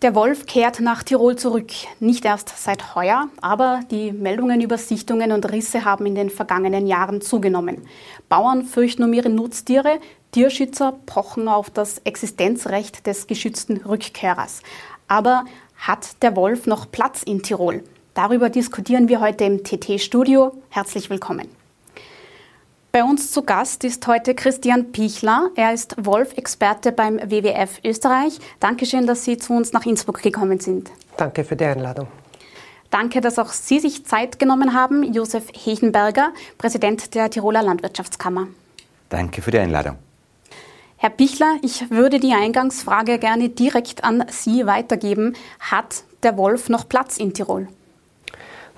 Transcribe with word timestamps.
Der 0.00 0.14
Wolf 0.14 0.46
kehrt 0.46 0.78
nach 0.78 1.02
Tirol 1.02 1.34
zurück. 1.34 1.72
Nicht 1.98 2.24
erst 2.24 2.50
seit 2.56 2.94
heuer, 2.94 3.30
aber 3.40 3.80
die 3.90 4.12
Meldungen 4.12 4.60
über 4.60 4.78
Sichtungen 4.78 5.32
und 5.32 5.50
Risse 5.50 5.84
haben 5.84 6.06
in 6.06 6.14
den 6.14 6.30
vergangenen 6.30 6.86
Jahren 6.86 7.20
zugenommen. 7.20 7.82
Bauern 8.28 8.64
fürchten 8.64 9.02
um 9.02 9.12
ihre 9.12 9.28
Nutztiere, 9.28 9.98
Tierschützer 10.30 10.92
pochen 11.06 11.48
auf 11.48 11.68
das 11.70 11.98
Existenzrecht 12.04 13.08
des 13.08 13.26
geschützten 13.26 13.78
Rückkehrers. 13.78 14.62
Aber 15.08 15.44
hat 15.76 16.22
der 16.22 16.36
Wolf 16.36 16.68
noch 16.68 16.88
Platz 16.92 17.24
in 17.24 17.42
Tirol? 17.42 17.82
Darüber 18.14 18.50
diskutieren 18.50 19.08
wir 19.08 19.18
heute 19.18 19.42
im 19.46 19.64
TT-Studio. 19.64 20.52
Herzlich 20.70 21.10
willkommen. 21.10 21.57
Bei 22.90 23.04
uns 23.04 23.32
zu 23.32 23.42
Gast 23.42 23.84
ist 23.84 24.06
heute 24.06 24.34
Christian 24.34 24.92
Pichler. 24.92 25.50
Er 25.56 25.74
ist 25.74 25.94
Wolf-Experte 25.98 26.90
beim 26.90 27.18
WWF 27.18 27.80
Österreich. 27.84 28.38
Dankeschön, 28.60 29.06
dass 29.06 29.24
Sie 29.24 29.36
zu 29.36 29.52
uns 29.52 29.74
nach 29.74 29.84
Innsbruck 29.84 30.22
gekommen 30.22 30.58
sind. 30.58 30.90
Danke 31.18 31.44
für 31.44 31.54
die 31.54 31.66
Einladung. 31.66 32.08
Danke, 32.90 33.20
dass 33.20 33.38
auch 33.38 33.52
Sie 33.52 33.78
sich 33.78 34.06
Zeit 34.06 34.38
genommen 34.38 34.72
haben. 34.72 35.02
Josef 35.12 35.48
Hechenberger, 35.52 36.30
Präsident 36.56 37.14
der 37.14 37.28
Tiroler 37.28 37.62
Landwirtschaftskammer. 37.62 38.48
Danke 39.10 39.42
für 39.42 39.50
die 39.50 39.58
Einladung. 39.58 39.96
Herr 40.96 41.10
Pichler, 41.10 41.58
ich 41.62 41.90
würde 41.90 42.18
die 42.18 42.32
Eingangsfrage 42.32 43.18
gerne 43.18 43.50
direkt 43.50 44.02
an 44.02 44.24
Sie 44.30 44.66
weitergeben. 44.66 45.36
Hat 45.60 46.04
der 46.22 46.38
Wolf 46.38 46.70
noch 46.70 46.88
Platz 46.88 47.18
in 47.18 47.34
Tirol? 47.34 47.68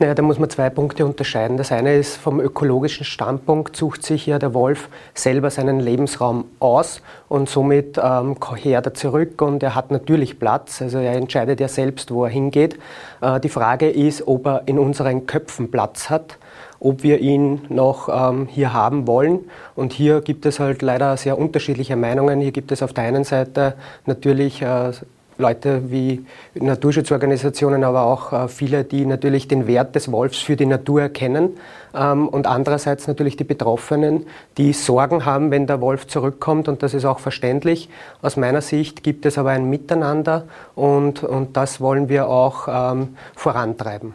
Naja, 0.03 0.15
da 0.15 0.23
muss 0.23 0.39
man 0.39 0.49
zwei 0.49 0.71
Punkte 0.71 1.05
unterscheiden. 1.05 1.59
Das 1.59 1.73
eine 1.73 1.95
ist, 1.95 2.17
vom 2.17 2.41
ökologischen 2.41 3.05
Standpunkt 3.05 3.77
sucht 3.77 4.03
sich 4.03 4.25
ja 4.25 4.39
der 4.39 4.55
Wolf 4.55 4.89
selber 5.13 5.51
seinen 5.51 5.79
Lebensraum 5.79 6.47
aus 6.59 7.03
und 7.29 7.51
somit 7.51 8.01
ähm, 8.03 8.35
er 8.65 8.95
zurück 8.95 9.43
und 9.43 9.63
er 9.63 9.75
hat 9.75 9.91
natürlich 9.91 10.39
Platz. 10.39 10.81
Also 10.81 11.01
er 11.01 11.13
entscheidet 11.13 11.61
ja 11.61 11.69
selbst, 11.69 12.13
wo 12.13 12.25
er 12.25 12.31
hingeht. 12.31 12.79
Äh, 13.21 13.41
die 13.41 13.51
Frage 13.51 13.91
ist, 13.91 14.27
ob 14.27 14.47
er 14.47 14.63
in 14.65 14.79
unseren 14.79 15.27
Köpfen 15.27 15.71
Platz 15.71 16.09
hat 16.09 16.39
ob 16.83 17.03
wir 17.03 17.19
ihn 17.19 17.61
noch 17.69 18.09
ähm, 18.09 18.49
hier 18.51 18.73
haben 18.73 19.07
wollen. 19.07 19.41
Und 19.77 19.93
hier 19.93 20.23
gibt 20.23 20.47
es 20.47 20.59
halt 20.61 20.81
leider 20.81 21.15
sehr 21.19 21.39
unterschiedliche 21.39 21.95
Meinungen. 21.95 22.41
Hier 22.41 22.53
gibt 22.53 22.73
es 22.73 22.83
auf 22.83 22.95
der 22.95 23.05
einen 23.05 23.25
Seite 23.25 23.75
natürlich 24.07 24.63
äh, 24.63 24.93
Leute 25.41 25.91
wie 25.91 26.25
Naturschutzorganisationen, 26.55 27.83
aber 27.83 28.03
auch 28.03 28.33
äh, 28.33 28.49
viele, 28.49 28.85
die 28.85 29.05
natürlich 29.05 29.49
den 29.49 29.67
Wert 29.67 29.95
des 29.97 30.13
Wolfs 30.13 30.39
für 30.39 30.57
die 30.57 30.67
Natur 30.67 31.03
erkennen. 31.03 31.57
Ähm, 31.95 32.29
und 32.29 32.47
andererseits 32.47 33.09
natürlich 33.09 33.37
die 33.37 33.45
Betroffenen, 33.45 34.27
die 34.57 34.73
Sorgen 34.73 35.25
haben, 35.25 35.51
wenn 35.51 35.67
der 35.67 35.81
Wolf 35.81 36.07
zurückkommt. 36.07 36.69
Und 36.69 36.83
das 36.83 36.95
ist 36.95 37.05
auch 37.05 37.19
verständlich. 37.19 37.89
Aus 38.23 38.37
meiner 38.37 38.61
Sicht 38.61 39.03
gibt 39.03 39.27
es 39.27 39.39
aber 39.39 39.51
ein 39.51 39.69
Miteinander 39.69 40.45
und, 40.75 41.25
und 41.25 41.57
das 41.57 41.81
wollen 41.81 42.09
wir 42.09 42.29
auch 42.29 42.69
ähm, 42.69 43.17
vorantreiben. 43.35 44.15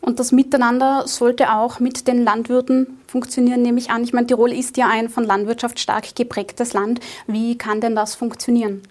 Und 0.00 0.18
das 0.18 0.32
Miteinander 0.32 1.04
sollte 1.06 1.52
auch 1.52 1.78
mit 1.78 2.08
den 2.08 2.24
Landwirten 2.24 2.98
funktionieren, 3.06 3.62
nehme 3.62 3.78
ich 3.78 3.90
an. 3.90 4.02
Ich 4.02 4.12
meine, 4.12 4.26
Tirol 4.26 4.52
ist 4.52 4.76
ja 4.76 4.88
ein 4.88 5.08
von 5.08 5.24
Landwirtschaft 5.24 5.78
stark 5.78 6.16
geprägtes 6.16 6.72
Land. 6.72 7.00
Wie 7.26 7.56
kann 7.56 7.80
denn 7.80 7.94
das 7.94 8.16
funktionieren? 8.16 8.82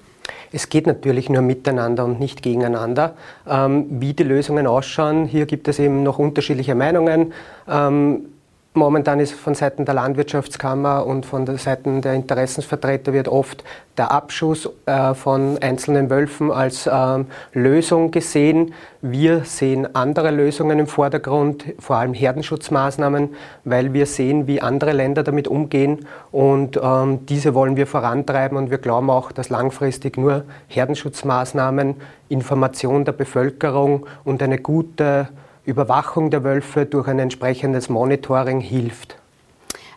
Es 0.51 0.69
geht 0.69 0.87
natürlich 0.87 1.29
nur 1.29 1.41
miteinander 1.41 2.05
und 2.05 2.19
nicht 2.19 2.41
gegeneinander. 2.41 3.15
Ähm, 3.47 3.85
wie 3.89 4.13
die 4.13 4.23
Lösungen 4.23 4.67
ausschauen, 4.67 5.25
hier 5.25 5.45
gibt 5.45 5.67
es 5.67 5.79
eben 5.79 6.03
noch 6.03 6.19
unterschiedliche 6.19 6.75
Meinungen. 6.75 7.33
Ähm, 7.67 8.25
Momentan 8.73 9.19
ist 9.19 9.33
von 9.33 9.53
Seiten 9.53 9.83
der 9.83 9.95
Landwirtschaftskammer 9.95 11.05
und 11.05 11.25
von 11.25 11.45
der 11.45 11.57
Seiten 11.57 12.01
der 12.01 12.13
Interessensvertreter 12.13 13.11
wird 13.11 13.27
oft 13.27 13.65
der 13.97 14.11
Abschuss 14.11 14.69
äh, 14.85 15.13
von 15.13 15.57
einzelnen 15.57 16.09
Wölfen 16.09 16.51
als 16.51 16.89
ähm, 16.89 17.25
Lösung 17.51 18.11
gesehen. 18.11 18.73
Wir 19.01 19.43
sehen 19.43 19.93
andere 19.93 20.31
Lösungen 20.31 20.79
im 20.79 20.87
Vordergrund, 20.87 21.65
vor 21.79 21.97
allem 21.97 22.13
Herdenschutzmaßnahmen, 22.13 23.35
weil 23.65 23.91
wir 23.91 24.05
sehen, 24.05 24.47
wie 24.47 24.61
andere 24.61 24.93
Länder 24.93 25.23
damit 25.23 25.49
umgehen 25.49 26.07
und 26.31 26.79
ähm, 26.81 27.25
diese 27.25 27.53
wollen 27.53 27.75
wir 27.75 27.87
vorantreiben 27.87 28.57
und 28.57 28.71
wir 28.71 28.77
glauben 28.77 29.09
auch, 29.09 29.33
dass 29.33 29.49
langfristig 29.49 30.17
nur 30.17 30.45
Herdenschutzmaßnahmen, 30.69 31.95
Information 32.29 33.03
der 33.03 33.11
Bevölkerung 33.11 34.05
und 34.23 34.41
eine 34.41 34.59
gute 34.59 35.27
Überwachung 35.65 36.31
der 36.31 36.43
Wölfe 36.43 36.85
durch 36.85 37.07
ein 37.07 37.19
entsprechendes 37.19 37.87
Monitoring 37.89 38.61
hilft. 38.61 39.17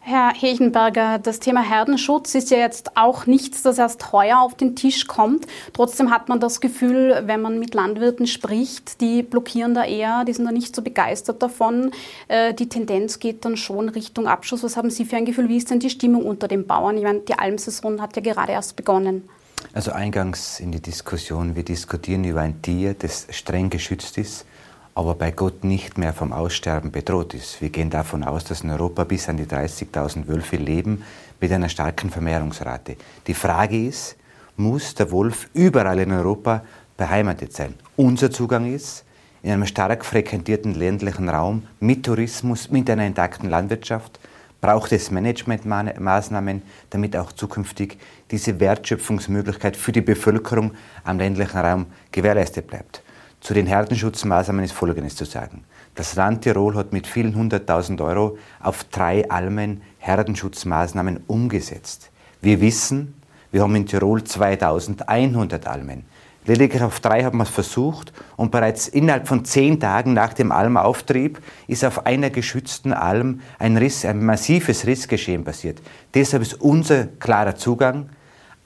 Herr 0.07 0.35
Hechenberger, 0.35 1.19
das 1.19 1.41
Thema 1.41 1.63
Herdenschutz 1.63 2.35
ist 2.35 2.51
ja 2.51 2.59
jetzt 2.59 2.95
auch 2.95 3.25
nichts, 3.25 3.63
das 3.63 3.79
erst 3.79 4.13
heuer 4.13 4.41
auf 4.41 4.55
den 4.55 4.77
Tisch 4.77 5.07
kommt. 5.07 5.47
Trotzdem 5.73 6.11
hat 6.11 6.29
man 6.29 6.41
das 6.41 6.61
Gefühl, 6.61 7.23
wenn 7.25 7.41
man 7.41 7.59
mit 7.59 7.73
Landwirten 7.73 8.27
spricht, 8.27 9.01
die 9.01 9.23
blockieren 9.23 9.73
da 9.73 9.83
eher, 9.83 10.27
die 10.27 10.35
sind 10.35 10.45
da 10.45 10.53
nicht 10.53 10.77
so 10.77 10.83
begeistert 10.83 11.43
davon. 11.43 11.91
Äh, 12.29 12.53
die 12.53 12.69
Tendenz 12.69 13.19
geht 13.19 13.47
dann 13.47 13.57
schon 13.57 13.89
Richtung 13.89 14.27
Abschuss. 14.27 14.63
Was 14.63 14.77
haben 14.77 14.91
Sie 14.91 15.07
für 15.07 15.17
ein 15.17 15.25
Gefühl? 15.25 15.49
Wie 15.49 15.57
ist 15.57 15.71
denn 15.71 15.81
die 15.81 15.89
Stimmung 15.89 16.27
unter 16.27 16.49
den 16.49 16.67
Bauern? 16.67 16.99
Ich 16.99 17.05
meine, 17.05 17.21
die 17.21 17.39
Almsaison 17.39 18.03
hat 18.03 18.15
ja 18.15 18.21
gerade 18.21 18.53
erst 18.53 18.77
begonnen. 18.77 19.27
Also 19.73 19.93
eingangs 19.93 20.61
in 20.61 20.71
die 20.71 20.83
Diskussion, 20.83 21.57
wir 21.57 21.63
diskutieren 21.63 22.25
über 22.25 22.43
ein 22.43 22.61
Tier, 22.61 22.93
das 22.93 23.27
streng 23.31 23.71
geschützt 23.71 24.19
ist 24.19 24.45
aber 24.95 25.15
bei 25.15 25.33
Gott 25.33 25.65
nicht 25.65 25.99
mehr 25.99 26.13
vom 26.13 26.33
Aussterben 26.33 26.93
bedroht 26.93 27.35
ist. 27.35 27.61
Wir 27.61 27.71
gehen 27.71 27.91
davon 27.91 28.23
aus, 28.23 28.45
dass 28.45 28.63
in 28.63 28.71
Europa 28.71 29.05
bis 29.05 29.29
an 29.29 29.37
die 29.37 29.47
30.000 29.47 30.29
Wölfe 30.29 30.57
leben 30.57 31.03
mit 31.41 31.51
einer 31.53 31.69
starken 31.69 32.11
Vermehrungsrate. 32.11 32.97
Die 33.27 33.35
Frage 33.35 33.87
ist, 33.87 34.17
muss 34.57 34.95
der 34.95 35.11
Wolf 35.11 35.49
überall 35.53 35.99
in 35.99 36.13
Europa 36.13 36.65
beheimatet 36.97 37.53
sein? 37.53 37.75
Unser 37.97 38.31
Zugang 38.31 38.73
ist, 38.73 39.05
in 39.43 39.51
einem 39.51 39.67
stark 39.67 40.05
frequentierten 40.05 40.75
ländlichen 40.75 41.29
Raum 41.29 41.65
mit 41.81 42.07
Tourismus, 42.07 42.71
mit 42.71 42.89
einer 42.89 43.05
intakten 43.05 43.51
Landwirtschaft, 43.51 44.19
braucht 44.61 44.93
es 44.93 45.11
Managementmaßnahmen, 45.11 46.63
damit 46.89 47.17
auch 47.17 47.33
zukünftig 47.33 47.99
diese 48.31 48.59
Wertschöpfungsmöglichkeit 48.59 49.77
für 49.77 49.93
die 49.93 50.01
Bevölkerung 50.01 50.73
am 51.03 51.19
ländlichen 51.19 51.59
Raum 51.59 51.87
gewährleistet 52.11 52.69
bleibt. 52.69 53.04
Zu 53.45 53.53
den 53.53 53.67
Herdenschutzmaßnahmen 53.67 54.65
ist 54.65 54.73
Folgendes 54.73 55.17
zu 55.17 55.27
sagen. 55.27 55.65
Das 55.95 56.15
Land 56.15 56.45
Tirol 56.45 56.77
hat 56.77 56.95
mit 56.95 57.07
vielen 57.07 57.35
hunderttausend 57.35 58.01
Euro 58.01 58.39
auf 58.59 58.85
drei 58.85 59.29
Almen 59.29 59.83
Herdenschutzmaßnahmen 59.99 61.25
umgesetzt. 61.27 62.11
Wir 62.41 62.63
wissen, 62.63 63.13
wir 63.53 63.61
haben 63.61 63.77
in 63.77 63.85
Tirol 63.85 64.25
2100 64.25 65.67
Almen. 65.67 66.07
Lediglich 66.47 66.83
auf 66.83 67.01
drei 67.01 67.23
haben 67.23 67.37
wir 67.37 67.43
es 67.43 67.51
versucht 67.51 68.15
und 68.39 68.51
bereits 68.51 68.89
innerhalb 68.89 69.29
von 69.29 69.45
zehn 69.45 69.79
Tagen 69.79 70.15
nach 70.15 70.33
dem 70.33 70.51
Almauftrieb 70.51 71.39
ist 71.67 71.85
auf 71.85 72.07
einer 72.07 72.31
geschützten 72.31 72.95
Alm 72.95 73.43
ein 73.59 73.77
Riss, 73.77 74.07
ein 74.07 74.25
massives 74.25 74.87
Rissgeschehen 74.87 75.45
passiert. 75.45 75.83
Deshalb 76.15 76.43
ist 76.43 76.63
unser 76.63 77.09
klarer 77.09 77.57
Zugang, 77.57 78.09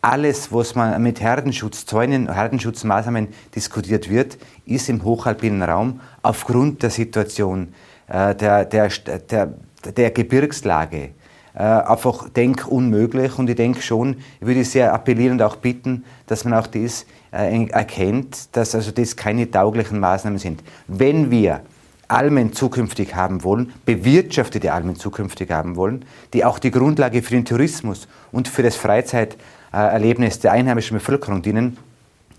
alles, 0.01 0.53
was 0.53 0.75
man 0.75 1.03
mit 1.03 1.21
Herdenschutzzäunen, 1.21 2.33
Herdenschutzmaßnahmen 2.33 3.29
diskutiert 3.55 4.09
wird, 4.09 4.39
ist 4.65 4.89
im 4.89 5.03
hochalpinen 5.03 5.63
Raum 5.63 6.01
aufgrund 6.23 6.83
der 6.83 6.91
Situation, 6.91 7.75
äh, 8.07 8.35
der, 8.35 8.65
der, 8.65 8.89
der, 9.31 9.55
der 9.97 10.11
Gebirgslage 10.11 11.11
äh, 11.55 11.63
einfach 11.63 12.29
denk 12.29 12.69
unmöglich. 12.69 13.39
Und 13.39 13.51
ich 13.51 13.57
denke 13.57 13.83
schon, 13.83 14.17
ich 14.41 14.47
würde 14.47 14.65
sehr 14.65 14.95
appellieren 14.95 15.33
und 15.33 15.43
auch 15.43 15.57
bitten, 15.57 16.05
dass 16.27 16.45
man 16.45 16.55
auch 16.55 16.69
das 16.69 17.05
äh, 17.33 17.67
erkennt, 17.67 18.57
dass 18.57 18.75
also 18.75 18.93
das 18.93 19.17
keine 19.17 19.51
tauglichen 19.51 19.99
Maßnahmen 19.99 20.39
sind. 20.39 20.63
Wenn 20.87 21.31
wir 21.31 21.63
Almen 22.07 22.55
zukünftig 22.55 23.15
haben 23.15 23.45
wollen, 23.45 23.73
bewirtschaftete 23.85 24.73
Almen 24.73 24.97
zukünftig 24.97 25.51
haben 25.51 25.77
wollen, 25.77 26.07
die 26.33 26.45
auch 26.45 26.59
die 26.59 26.71
Grundlage 26.71 27.23
für 27.23 27.35
den 27.35 27.45
Tourismus 27.45 28.09
und 28.33 28.49
für 28.49 28.63
das 28.63 28.77
Freizeit 28.77 29.37
Erlebnis 29.87 30.41
der 30.41 30.53
einheimischen 30.53 30.99
Bevölkerung 30.99 31.43
dienen, 31.43 31.77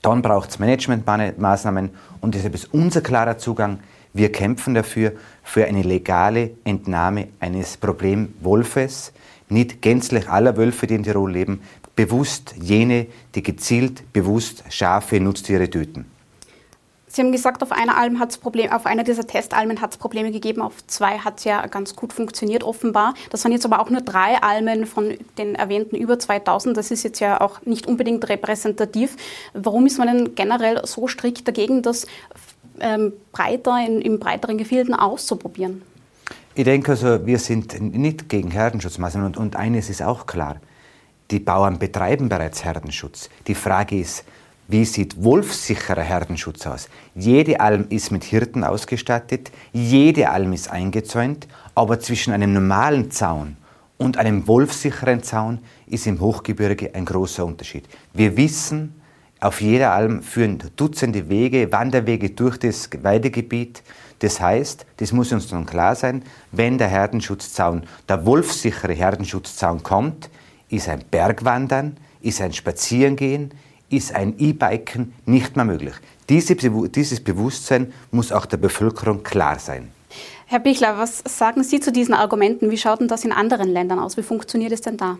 dann 0.01 0.22
braucht 0.22 0.50
es 0.50 0.59
Managementmaßnahmen 0.59 1.89
und 2.21 2.36
deshalb 2.36 2.56
ist 2.56 2.74
unser 2.74 3.01
klarer 3.01 3.38
Zugang, 3.38 3.80
wir 4.13 4.31
kämpfen 4.31 4.74
dafür, 4.74 5.13
für 5.44 5.65
eine 5.65 5.81
legale 5.81 6.51
Entnahme 6.63 7.27
eines 7.39 7.77
Problemwolfes, 7.77 9.13
nicht 9.50 9.81
gänzlich 9.81 10.30
aller 10.30 10.57
Wölfe, 10.57 10.88
die 10.88 10.95
in 10.95 11.03
Tirol 11.03 11.31
leben, 11.31 11.62
bewusst 11.95 12.56
jene, 12.59 13.07
die 13.36 13.44
gezielt, 13.44 14.13
bewusst 14.13 14.63
Schafe, 14.69 15.19
Nutztiere 15.19 15.69
töten. 15.69 16.06
Sie 17.11 17.23
haben 17.23 17.31
gesagt, 17.31 17.63
auf 17.63 17.71
einer 17.71 17.97
Alm 17.97 18.19
hat's 18.19 18.38
Problem, 18.38 18.71
auf 18.71 18.85
einer 18.85 19.03
dieser 19.03 19.25
Testalmen 19.25 19.81
hat 19.81 19.91
es 19.91 19.97
Probleme 19.97 20.31
gegeben, 20.31 20.61
auf 20.61 20.85
zwei 20.85 21.17
hat 21.17 21.39
es 21.39 21.44
ja 21.44 21.65
ganz 21.65 21.95
gut 21.95 22.13
funktioniert 22.13 22.63
offenbar. 22.63 23.15
Das 23.31 23.44
waren 23.44 23.51
jetzt 23.51 23.65
aber 23.65 23.79
auch 23.81 23.89
nur 23.89 24.01
drei 24.01 24.39
Almen 24.41 24.85
von 24.85 25.17
den 25.39 25.56
erwähnten 25.56 25.95
über 25.95 26.19
2000. 26.19 26.77
Das 26.77 26.91
ist 26.91 27.01
jetzt 27.01 27.19
ja 27.19 27.41
auch 27.41 27.63
nicht 27.65 27.88
unbedingt 27.88 28.29
repräsentativ. 28.29 29.17
Warum 29.56 29.88
ist 29.88 29.97
man 29.97 30.07
denn 30.07 30.35
generell 30.35 30.85
so 30.85 31.07
strikt 31.07 31.47
dagegen, 31.47 31.81
das 31.81 32.06
ähm, 32.79 33.13
breiter 33.31 33.83
in, 33.83 34.01
in 34.01 34.19
breiteren 34.19 34.59
Gefilden 34.59 34.94
auszuprobieren? 34.94 35.81
Ich 36.53 36.63
denke 36.63 36.91
also, 36.91 37.25
wir 37.25 37.39
sind 37.39 37.81
nicht 37.81 38.29
gegen 38.29 38.51
Herdenschutzmaßnahmen 38.51 39.29
und, 39.29 39.38
und 39.38 39.56
eines 39.56 39.89
ist 39.89 40.03
auch 40.03 40.27
klar. 40.27 40.57
Die 41.31 41.39
Bauern 41.39 41.79
betreiben 41.79 42.29
bereits 42.29 42.63
Herdenschutz. 42.63 43.29
Die 43.47 43.56
Frage 43.56 44.00
ist, 44.00 44.25
Wie 44.71 44.86
sieht 44.86 45.24
wolfssicherer 45.24 46.04
Herdenschutz 46.04 46.68
aus? 46.68 46.89
Jede 47.16 47.60
Alm 47.60 47.88
ist 47.89 48.12
mit 48.12 48.24
Hirten 48.24 48.63
ausgestattet, 48.63 49.50
jede 49.74 50.30
Alm 50.30 50.54
ist 50.54 50.69
eingezäunt, 50.69 51.48
aber 51.74 52.00
zwischen 52.00 52.33
einem 52.33 52.54
normalen 52.54 53.10
Zaun 53.10 53.57
und 53.98 54.18
einem 54.18 54.48
wolfsicheren 54.48 55.24
Zaun 55.24 55.57
ist 55.88 56.06
im 56.06 56.19
Hochgebirge 56.19 56.94
ein 56.94 57.04
großer 57.04 57.44
Unterschied. 57.44 57.86
Wir 58.13 58.38
wissen, 58.38 58.94
auf 59.39 59.60
jeder 59.60 59.92
Alm 59.92 60.21
führen 60.21 60.62
Dutzende 60.75 61.30
Wege, 61.30 61.71
Wanderwege 61.71 62.30
durch 62.30 62.57
das 62.57 62.92
Weidegebiet. 63.01 63.81
Das 64.19 64.39
heißt, 64.39 64.86
das 64.98 65.12
muss 65.12 65.31
uns 65.31 65.51
nun 65.51 65.66
klar 65.66 65.95
sein, 65.95 66.21
wenn 66.51 66.77
der 66.77 66.89
Herdenschutzzaun, 66.89 67.86
der 68.07 68.24
wolfsichere 68.24 68.94
Herdenschutzzaun 68.94 69.81
kommt, 69.81 70.30
ist 70.69 70.88
ein 70.89 71.04
Bergwandern, 71.10 71.98
ist 72.21 72.39
ein 72.39 72.54
Spazierengehen, 72.54 73.51
ist 73.89 74.13
ein 74.13 74.36
E-Biken 74.38 75.13
nicht 75.25 75.56
mehr 75.56 75.65
möglich. 75.65 75.94
Diese, 76.30 76.56
dieses 76.56 77.19
Bewusstsein 77.21 77.94
muss 78.12 78.31
auch 78.31 78.45
der 78.45 78.57
Bevölkerung 78.57 79.24
klar 79.24 79.57
sein. 79.59 79.89
Herr 80.45 80.59
Bichler, 80.59 80.97
was 80.97 81.24
sagen 81.25 81.63
Sie 81.63 81.80
zu 81.80 81.91
diesen 81.91 82.13
Argumenten? 82.13 82.71
Wie 82.71 82.77
schaut 82.77 83.01
denn 83.01 83.07
das 83.07 83.24
in 83.24 83.31
anderen 83.31 83.69
Ländern 83.69 84.00
aus? 84.00 84.18
Wie 84.18 84.24
funktioniert 84.24 84.71
es 84.71 84.81
denn 84.81 84.97
da? 84.97 85.18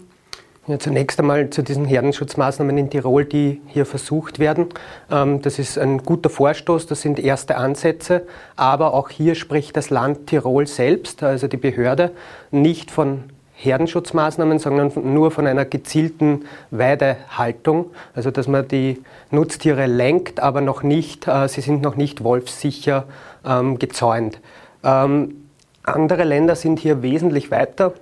Ja, 0.69 0.77
zunächst 0.77 1.19
einmal 1.19 1.50
zu 1.50 1.63
diesen 1.63 1.86
Herdenschutzmaßnahmen 1.86 2.77
in 2.77 2.89
Tirol, 2.92 3.25
die 3.25 3.60
hier 3.66 3.88
versucht 3.88 4.38
werden. 4.38 4.68
Ähm, 5.10 5.42
das 5.42 5.57
ist 5.57 5.80
ein 5.80 6.04
guter 6.04 6.30
Vorstoß, 6.30 6.86
das 6.86 7.01
sind 7.01 7.18
erste 7.18 7.57
Ansätze, 7.57 8.27
aber 8.56 8.94
auch 8.94 9.10
hier 9.10 9.33
spricht 9.33 9.75
das 9.77 9.89
Land 9.89 10.27
Tirol 10.27 10.68
selbst, 10.68 11.24
also 11.24 11.48
die 11.48 11.57
Behörde, 11.57 12.12
nicht 12.51 12.92
von 12.92 13.24
Herdenschutzmaßnahmen, 13.62 14.58
sondern 14.58 14.92
nur 15.14 15.32
von 15.32 15.46
einer 15.46 15.66
gezielten 15.66 16.46
Weidehaltung, 16.72 17.92
also 18.16 18.32
dass 18.32 18.48
man 18.48 18.68
die 18.68 19.04
Nutztiere 19.32 19.86
lenkt, 19.86 20.40
aber 20.40 20.62
noch 20.62 20.82
nicht, 20.82 21.28
äh, 21.28 21.48
sie 21.50 21.62
sind 21.62 21.82
noch 21.82 21.98
nicht 21.98 22.24
wolfssicher 22.24 23.04
ähm, 23.46 23.78
gezäunt. 23.78 24.40
Ähm, 24.84 25.50
andere 25.84 26.24
Länder 26.24 26.56
sind 26.56 26.80
hier 26.80 27.02
wesentlich 27.02 27.52
weiter. 27.52 27.94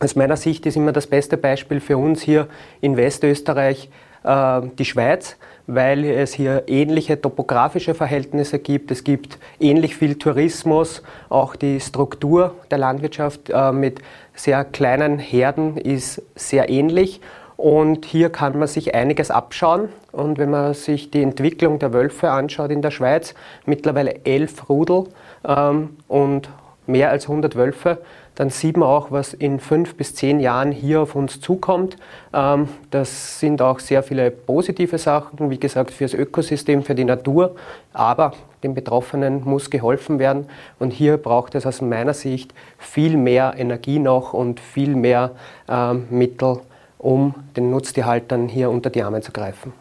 Aus 0.00 0.16
meiner 0.16 0.36
Sicht 0.36 0.64
ist 0.64 0.76
immer 0.76 0.92
das 0.92 1.06
beste 1.06 1.36
Beispiel 1.36 1.80
für 1.80 1.98
uns 1.98 2.22
hier 2.22 2.48
in 2.80 2.96
Westösterreich 2.96 3.90
äh, 4.24 4.62
die 4.78 4.86
Schweiz, 4.86 5.36
weil 5.68 6.04
es 6.06 6.32
hier 6.32 6.64
ähnliche 6.66 7.20
topografische 7.20 7.94
Verhältnisse 7.94 8.58
gibt. 8.58 8.90
Es 8.90 9.04
gibt 9.04 9.38
ähnlich 9.60 9.94
viel 9.94 10.16
Tourismus, 10.16 11.02
auch 11.28 11.56
die 11.56 11.78
Struktur 11.78 12.54
der 12.70 12.78
Landwirtschaft 12.78 13.50
äh, 13.50 13.70
mit 13.70 14.00
sehr 14.34 14.64
kleinen 14.64 15.18
Herden 15.18 15.76
ist 15.76 16.22
sehr 16.34 16.70
ähnlich. 16.70 17.20
Und 17.58 18.06
hier 18.06 18.30
kann 18.30 18.58
man 18.58 18.66
sich 18.66 18.94
einiges 18.94 19.30
abschauen. 19.30 19.90
Und 20.10 20.38
wenn 20.38 20.50
man 20.50 20.72
sich 20.72 21.10
die 21.10 21.22
Entwicklung 21.22 21.78
der 21.78 21.92
Wölfe 21.92 22.30
anschaut 22.30 22.70
in 22.70 22.80
der 22.80 22.90
Schweiz, 22.90 23.34
mittlerweile 23.66 24.24
elf 24.24 24.70
Rudel 24.70 25.04
ähm, 25.44 25.96
und 26.08 26.48
mehr 26.86 27.10
als 27.10 27.28
100 27.28 27.56
Wölfe, 27.56 27.98
dann 28.38 28.50
sieht 28.50 28.76
man 28.76 28.88
auch, 28.88 29.10
was 29.10 29.34
in 29.34 29.58
fünf 29.58 29.96
bis 29.96 30.14
zehn 30.14 30.38
Jahren 30.38 30.70
hier 30.70 31.00
auf 31.00 31.16
uns 31.16 31.40
zukommt. 31.40 31.96
Ähm, 32.32 32.68
das 32.92 33.40
sind 33.40 33.60
auch 33.60 33.80
sehr 33.80 34.04
viele 34.04 34.30
positive 34.30 34.96
Sachen, 34.96 35.50
wie 35.50 35.58
gesagt, 35.58 35.90
für 35.90 36.04
das 36.04 36.14
Ökosystem, 36.14 36.84
für 36.84 36.94
die 36.94 37.04
Natur, 37.04 37.56
aber 37.92 38.34
den 38.62 38.74
Betroffenen 38.74 39.42
muss 39.42 39.70
geholfen 39.70 40.20
werden. 40.20 40.46
Und 40.78 40.92
hier 40.92 41.16
braucht 41.16 41.56
es 41.56 41.66
aus 41.66 41.82
meiner 41.82 42.14
Sicht 42.14 42.54
viel 42.78 43.16
mehr 43.16 43.54
Energie 43.58 43.98
noch 43.98 44.34
und 44.34 44.60
viel 44.60 44.94
mehr 44.94 45.32
ähm, 45.68 46.06
Mittel, 46.08 46.60
um 46.96 47.34
den 47.56 47.72
Nutztierhaltern 47.72 48.46
hier 48.46 48.70
unter 48.70 48.90
die 48.90 49.02
Arme 49.02 49.20
zu 49.20 49.32
greifen. 49.32 49.72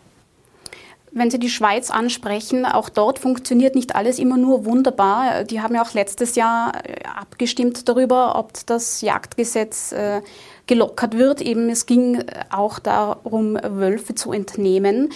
Wenn 1.17 1.31
Sie 1.31 1.39
die 1.39 1.49
Schweiz 1.49 1.89
ansprechen, 1.89 2.63
auch 2.63 2.89
dort 2.89 3.17
funktioniert 3.17 3.73
nicht 3.73 3.95
alles 3.95 4.19
immer 4.19 4.37
nur 4.37 4.65
wunderbar. 4.65 5.45
Die 5.45 5.61
haben 5.61 5.73
ja 5.73 5.81
auch 5.81 5.95
letztes 5.95 6.35
Jahr 6.35 6.73
äh, 6.85 6.93
abgestimmt 7.07 7.89
darüber, 7.89 8.37
ob 8.37 8.53
das 8.67 9.01
Jagdgesetz 9.01 9.93
äh, 9.93 10.21
gelockert 10.67 11.17
wird. 11.17 11.41
Eben 11.41 11.69
es 11.69 11.87
ging 11.87 12.23
auch 12.51 12.77
darum, 12.77 13.55
Wölfe 13.55 14.13
zu 14.13 14.31
entnehmen. 14.31 15.09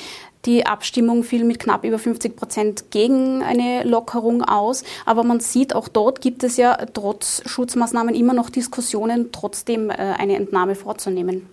Die 0.46 0.66
Abstimmung 0.66 1.24
fiel 1.24 1.44
mit 1.44 1.60
knapp 1.60 1.84
über 1.84 2.00
50 2.00 2.36
Prozent 2.36 2.90
gegen 2.90 3.44
eine 3.44 3.84
Lockerung 3.84 4.44
aus. 4.44 4.84
Aber 5.06 5.24
man 5.24 5.40
sieht, 5.40 5.76
auch 5.76 5.88
dort 5.88 6.20
gibt 6.20 6.44
es 6.44 6.58
ja 6.58 6.78
trotz 6.94 7.44
Schutzmaßnahmen 7.46 8.16
immer 8.16 8.34
noch 8.34 8.50
Diskussionen, 8.50 9.32
trotzdem 9.32 9.92
äh, 9.92 9.94
eine 9.94 10.36
Entnahme 10.36 10.74
vorzunehmen. 10.74 11.48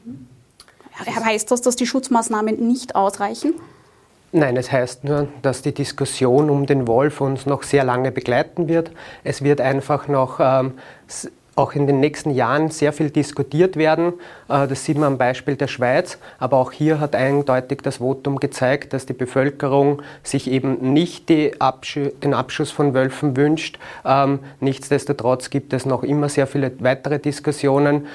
Heißt 1.05 1.51
das, 1.51 1.61
dass 1.61 1.77
die 1.77 1.87
Schutzmaßnahmen 1.87 2.67
nicht 2.67 2.97
ausreichen? 2.97 3.53
Nein, 4.31 4.59
es 4.59 4.71
heißt 4.71 5.05
nur, 5.05 5.29
dass 5.41 5.63
die 5.63 5.73
Diskussion 5.73 6.51
um 6.51 6.67
den 6.67 6.87
Wolf 6.87 7.23
uns 7.23 7.47
noch 7.47 7.63
sehr 7.63 7.83
lange 7.83 8.13
begleiten 8.13 8.69
wird. 8.69 8.91
Es 9.25 9.43
wird 9.43 9.63
einfach 9.63 10.07
noch 10.07 10.39
ähm, 10.39 10.75
auch 11.59 11.73
in 11.73 11.87
den 11.87 11.99
nächsten 11.99 12.31
Jahren 12.31 12.71
sehr 12.71 12.93
viel 12.93 13.09
diskutiert 13.09 13.77
werden. 13.77 14.13
Äh, 14.49 14.69
das 14.69 14.85
sieht 14.85 14.99
man 14.99 15.13
am 15.13 15.19
Beispiel 15.19 15.57
der 15.57 15.67
Schweiz. 15.67 16.19
Aber 16.39 16.59
auch 16.59 16.73
hier 16.73 17.01
hat 17.01 17.15
eindeutig 17.15 17.81
das 17.83 17.97
Votum 17.97 18.39
gezeigt, 18.39 18.93
dass 18.93 19.07
die 19.07 19.15
Bevölkerung 19.15 20.03
sich 20.23 20.51
eben 20.51 20.93
nicht 20.93 21.33
Absch 21.59 21.99
den 22.23 22.35
Abschuss 22.35 22.71
von 22.71 22.93
Wölfen 22.93 23.35
wünscht. 23.35 23.79
Ähm, 24.05 24.41
nichtsdestotrotz 24.61 25.49
gibt 25.49 25.73
es 25.73 25.87
noch 25.87 26.03
immer 26.03 26.29
sehr 26.29 26.47
viele 26.47 26.71
weitere 26.81 27.19
Diskussionen. 27.19 28.07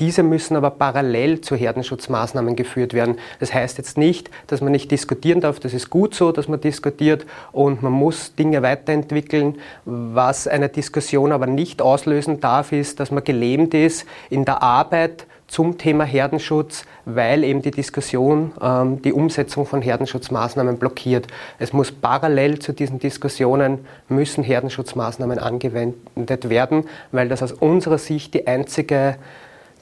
Diese 0.00 0.22
müssen 0.22 0.56
aber 0.56 0.70
parallel 0.70 1.40
zu 1.40 1.56
Herdenschutzmaßnahmen 1.56 2.54
geführt 2.54 2.94
werden. 2.94 3.18
Das 3.40 3.52
heißt 3.52 3.78
jetzt 3.78 3.98
nicht, 3.98 4.30
dass 4.46 4.60
man 4.60 4.72
nicht 4.72 4.90
diskutieren 4.90 5.40
darf. 5.40 5.58
Das 5.58 5.74
ist 5.74 5.90
gut 5.90 6.14
so, 6.14 6.30
dass 6.30 6.46
man 6.46 6.60
diskutiert 6.60 7.26
und 7.50 7.82
man 7.82 7.92
muss 7.92 8.34
Dinge 8.34 8.62
weiterentwickeln. 8.62 9.58
Was 9.84 10.46
eine 10.46 10.68
Diskussion 10.68 11.32
aber 11.32 11.46
nicht 11.46 11.82
auslösen 11.82 12.40
darf, 12.40 12.72
ist, 12.72 13.00
dass 13.00 13.10
man 13.10 13.24
gelähmt 13.24 13.74
ist 13.74 14.06
in 14.30 14.44
der 14.44 14.62
Arbeit 14.62 15.26
zum 15.48 15.78
Thema 15.78 16.04
Herdenschutz, 16.04 16.84
weil 17.06 17.42
eben 17.42 17.62
die 17.62 17.70
Diskussion 17.70 18.52
ähm, 18.62 19.02
die 19.02 19.14
Umsetzung 19.14 19.66
von 19.66 19.82
Herdenschutzmaßnahmen 19.82 20.78
blockiert. 20.78 21.26
Es 21.58 21.72
muss 21.72 21.90
parallel 21.90 22.58
zu 22.58 22.72
diesen 22.72 22.98
Diskussionen 22.98 23.86
müssen 24.08 24.44
Herdenschutzmaßnahmen 24.44 25.38
angewendet 25.38 26.50
werden, 26.50 26.84
weil 27.12 27.28
das 27.28 27.42
aus 27.42 27.52
unserer 27.52 27.98
Sicht 27.98 28.34
die 28.34 28.46
einzige 28.46 29.16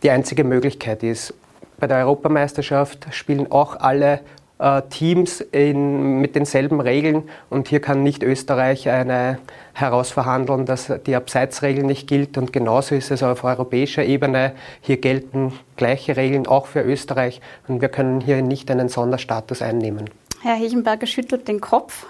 die 0.03 0.11
einzige 0.11 0.45
Möglichkeit 0.45 1.03
ist. 1.03 1.35
Bei 1.79 1.87
der 1.87 1.99
Europameisterschaft 1.99 3.07
spielen 3.11 3.51
auch 3.51 3.77
alle 3.77 4.21
äh, 4.59 4.83
Teams 4.89 5.41
in, 5.41 6.21
mit 6.21 6.35
denselben 6.35 6.81
Regeln 6.81 7.25
und 7.51 7.69
hier 7.69 7.81
kann 7.81 8.03
nicht 8.03 8.23
Österreich 8.23 8.89
eine 8.89 9.39
herausverhandeln, 9.75 10.65
dass 10.65 10.91
die 11.07 11.15
Abseitsregel 11.15 11.85
nicht 11.85 12.09
gilt 12.09 12.39
und 12.39 12.53
genauso 12.53 12.95
ist 12.95 13.11
es 13.11 13.23
auf 13.23 13.45
europäischer 13.45 14.05
Ebene. 14.05 14.53
Hier 14.81 14.97
gelten 14.97 15.53
gleiche 15.77 16.17
Regeln 16.17 16.47
auch 16.47 16.67
für 16.67 16.81
Österreich 16.81 17.43
und 17.69 17.83
wir 17.83 17.91
können 17.91 18.23
hier 18.23 18.41
nicht 18.41 18.71
einen 18.71 18.89
Sonderstatus 18.89 19.61
einnehmen. 19.61 20.09
Herr 20.43 20.55
Hechenberger 20.55 21.07
schüttelt 21.07 21.49
den 21.49 21.61
Kopf. 21.61 22.07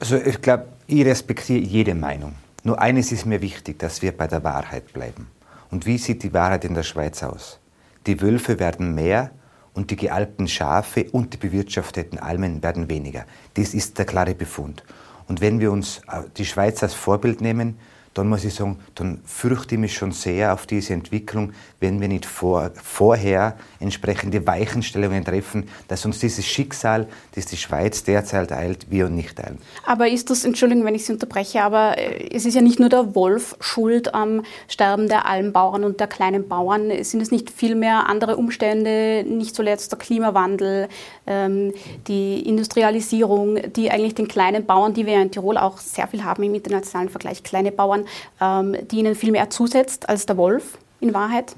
Also 0.00 0.16
ich 0.16 0.40
glaube, 0.40 0.64
ich 0.88 1.04
respektiere 1.04 1.60
jede 1.60 1.94
Meinung. 1.94 2.34
Nur 2.64 2.80
eines 2.80 3.12
ist 3.12 3.26
mir 3.26 3.40
wichtig, 3.40 3.78
dass 3.78 4.02
wir 4.02 4.12
bei 4.12 4.26
der 4.26 4.42
Wahrheit 4.42 4.92
bleiben. 4.92 5.28
Und 5.70 5.86
wie 5.86 5.98
sieht 5.98 6.22
die 6.22 6.32
Wahrheit 6.32 6.64
in 6.64 6.74
der 6.74 6.82
Schweiz 6.82 7.22
aus? 7.22 7.60
Die 8.06 8.20
Wölfe 8.20 8.58
werden 8.58 8.94
mehr 8.94 9.30
und 9.74 9.90
die 9.90 9.96
gealbten 9.96 10.48
Schafe 10.48 11.06
und 11.12 11.32
die 11.32 11.36
bewirtschafteten 11.36 12.18
Almen 12.18 12.62
werden 12.62 12.90
weniger. 12.90 13.24
Das 13.54 13.74
ist 13.74 13.98
der 13.98 14.06
klare 14.06 14.34
Befund. 14.34 14.82
Und 15.28 15.40
wenn 15.40 15.60
wir 15.60 15.70
uns 15.70 15.98
äh, 16.10 16.22
die 16.36 16.44
Schweiz 16.44 16.82
als 16.82 16.94
Vorbild 16.94 17.40
nehmen, 17.40 17.78
dann 18.14 18.28
muss 18.28 18.44
ich 18.44 18.54
sagen, 18.54 18.78
dann 18.96 19.20
fürchte 19.24 19.76
ich 19.76 19.80
mich 19.80 19.94
schon 19.94 20.10
sehr 20.10 20.52
auf 20.52 20.66
diese 20.66 20.94
Entwicklung, 20.94 21.52
wenn 21.78 22.00
wir 22.00 22.08
nicht 22.08 22.26
vor, 22.26 22.70
vorher 22.74 23.56
entsprechende 23.78 24.46
Weichenstellungen 24.46 25.24
treffen, 25.24 25.68
dass 25.88 26.04
uns 26.04 26.18
dieses 26.18 26.44
Schicksal, 26.44 27.06
das 27.34 27.46
die 27.46 27.56
Schweiz 27.56 28.02
derzeit 28.02 28.52
eilt, 28.52 28.90
wir 28.90 29.06
und 29.06 29.14
nicht 29.14 29.36
teilen. 29.36 29.58
Aber 29.86 30.08
ist 30.08 30.28
das, 30.28 30.44
Entschuldigung, 30.44 30.84
wenn 30.84 30.94
ich 30.94 31.06
Sie 31.06 31.12
unterbreche, 31.12 31.62
aber 31.62 31.98
äh, 31.98 32.28
es 32.34 32.44
ist 32.46 32.54
ja 32.54 32.60
nicht 32.62 32.80
nur 32.80 32.88
der 32.88 33.14
Wolf 33.14 33.56
schuld 33.60 34.12
am 34.12 34.42
Sterben 34.68 35.08
der 35.08 35.26
Almbauern 35.26 35.84
und 35.84 36.00
der 36.00 36.08
kleinen 36.08 36.48
Bauern. 36.48 36.90
Sind 37.04 37.20
es 37.20 37.30
nicht 37.30 37.50
vielmehr 37.50 38.08
andere 38.08 38.36
Umstände, 38.36 39.24
nicht 39.26 39.54
zuletzt 39.54 39.92
der 39.92 39.98
Klimawandel, 39.98 40.88
ähm, 41.26 41.72
die 42.08 42.40
Industrialisierung, 42.40 43.72
die 43.76 43.90
eigentlich 43.90 44.14
den 44.14 44.28
kleinen 44.28 44.66
Bauern, 44.66 44.94
die 44.94 45.06
wir 45.06 45.14
ja 45.14 45.22
in 45.22 45.30
Tirol 45.30 45.56
auch 45.56 45.78
sehr 45.78 46.08
viel 46.08 46.24
haben 46.24 46.42
im 46.42 46.54
internationalen 46.54 47.08
Vergleich, 47.08 47.42
kleine 47.42 47.72
Bauern, 47.72 47.99
ähm, 48.40 48.76
die 48.90 48.98
ihnen 48.98 49.14
viel 49.14 49.32
mehr 49.32 49.50
zusetzt 49.50 50.08
als 50.08 50.26
der 50.26 50.36
Wolf 50.36 50.78
in 51.00 51.14
Wahrheit? 51.14 51.54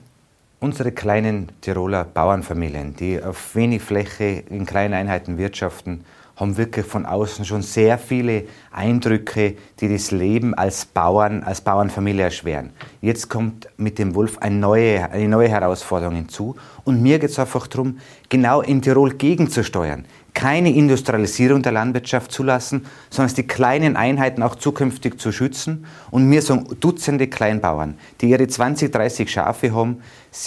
Unsere 0.61 0.93
kleinen 0.93 1.51
Tiroler 1.61 2.05
Bauernfamilien, 2.05 2.95
die 2.95 3.21
auf 3.23 3.55
wenig 3.57 3.83
Fläche 3.83 4.45
in 4.49 4.65
kleinen 4.65 4.95
Einheiten 4.95 5.39
wirtschaften 5.39 6.05
haben 6.37 6.57
wirklich 6.57 6.87
von 6.87 7.07
außen 7.07 7.45
schon 7.45 7.63
sehr 7.63 7.99
viele 7.99 8.45
Eindrücke, 8.71 9.55
die 9.81 9.89
das 9.89 10.11
Leben 10.11 10.55
als 10.55 10.85
Bauern, 10.87 11.43
als 11.45 11.61
Bauernfamilie 11.61 12.25
erschweren. 12.25 12.71
Jetzt 13.01 13.29
kommt 13.29 13.69
mit 13.77 13.99
dem 13.99 14.15
Wolf 14.15 14.39
eine 14.39 14.57
neue, 14.57 15.11
eine 15.11 15.29
neue 15.29 15.49
Herausforderung 15.49 16.17
hinzu. 16.17 16.57
Und 16.85 17.03
mir 17.03 17.19
geht 17.19 17.31
es 17.31 17.39
einfach 17.39 17.67
darum, 17.67 17.99
genau 18.29 18.61
in 18.63 18.83
Tirol 18.83 19.15
gegenzusteuern 19.15 20.05
keine 20.35 20.75
Industrialisierung 20.75 21.63
der 21.63 21.73
Landwirtschaft 21.73 22.33
zulassen, 22.33 22.87
sondern 23.11 23.35
die 23.37 23.47
kleinen 23.47 23.97
Einheiten 23.97 24.43
auch 24.43 24.55
zukünftig 24.55 25.21
zu 25.21 25.31
schützen. 25.31 25.85
Und 26.11 26.27
mir 26.27 26.43
sagen 26.43 26.67
Dutzende 26.81 27.29
Kleinbauern, 27.29 27.95
die 28.21 28.31
ihre 28.31 28.47
20, 28.47 28.91
30 28.91 29.31
Schafe 29.31 29.75
haben, 29.75 30.03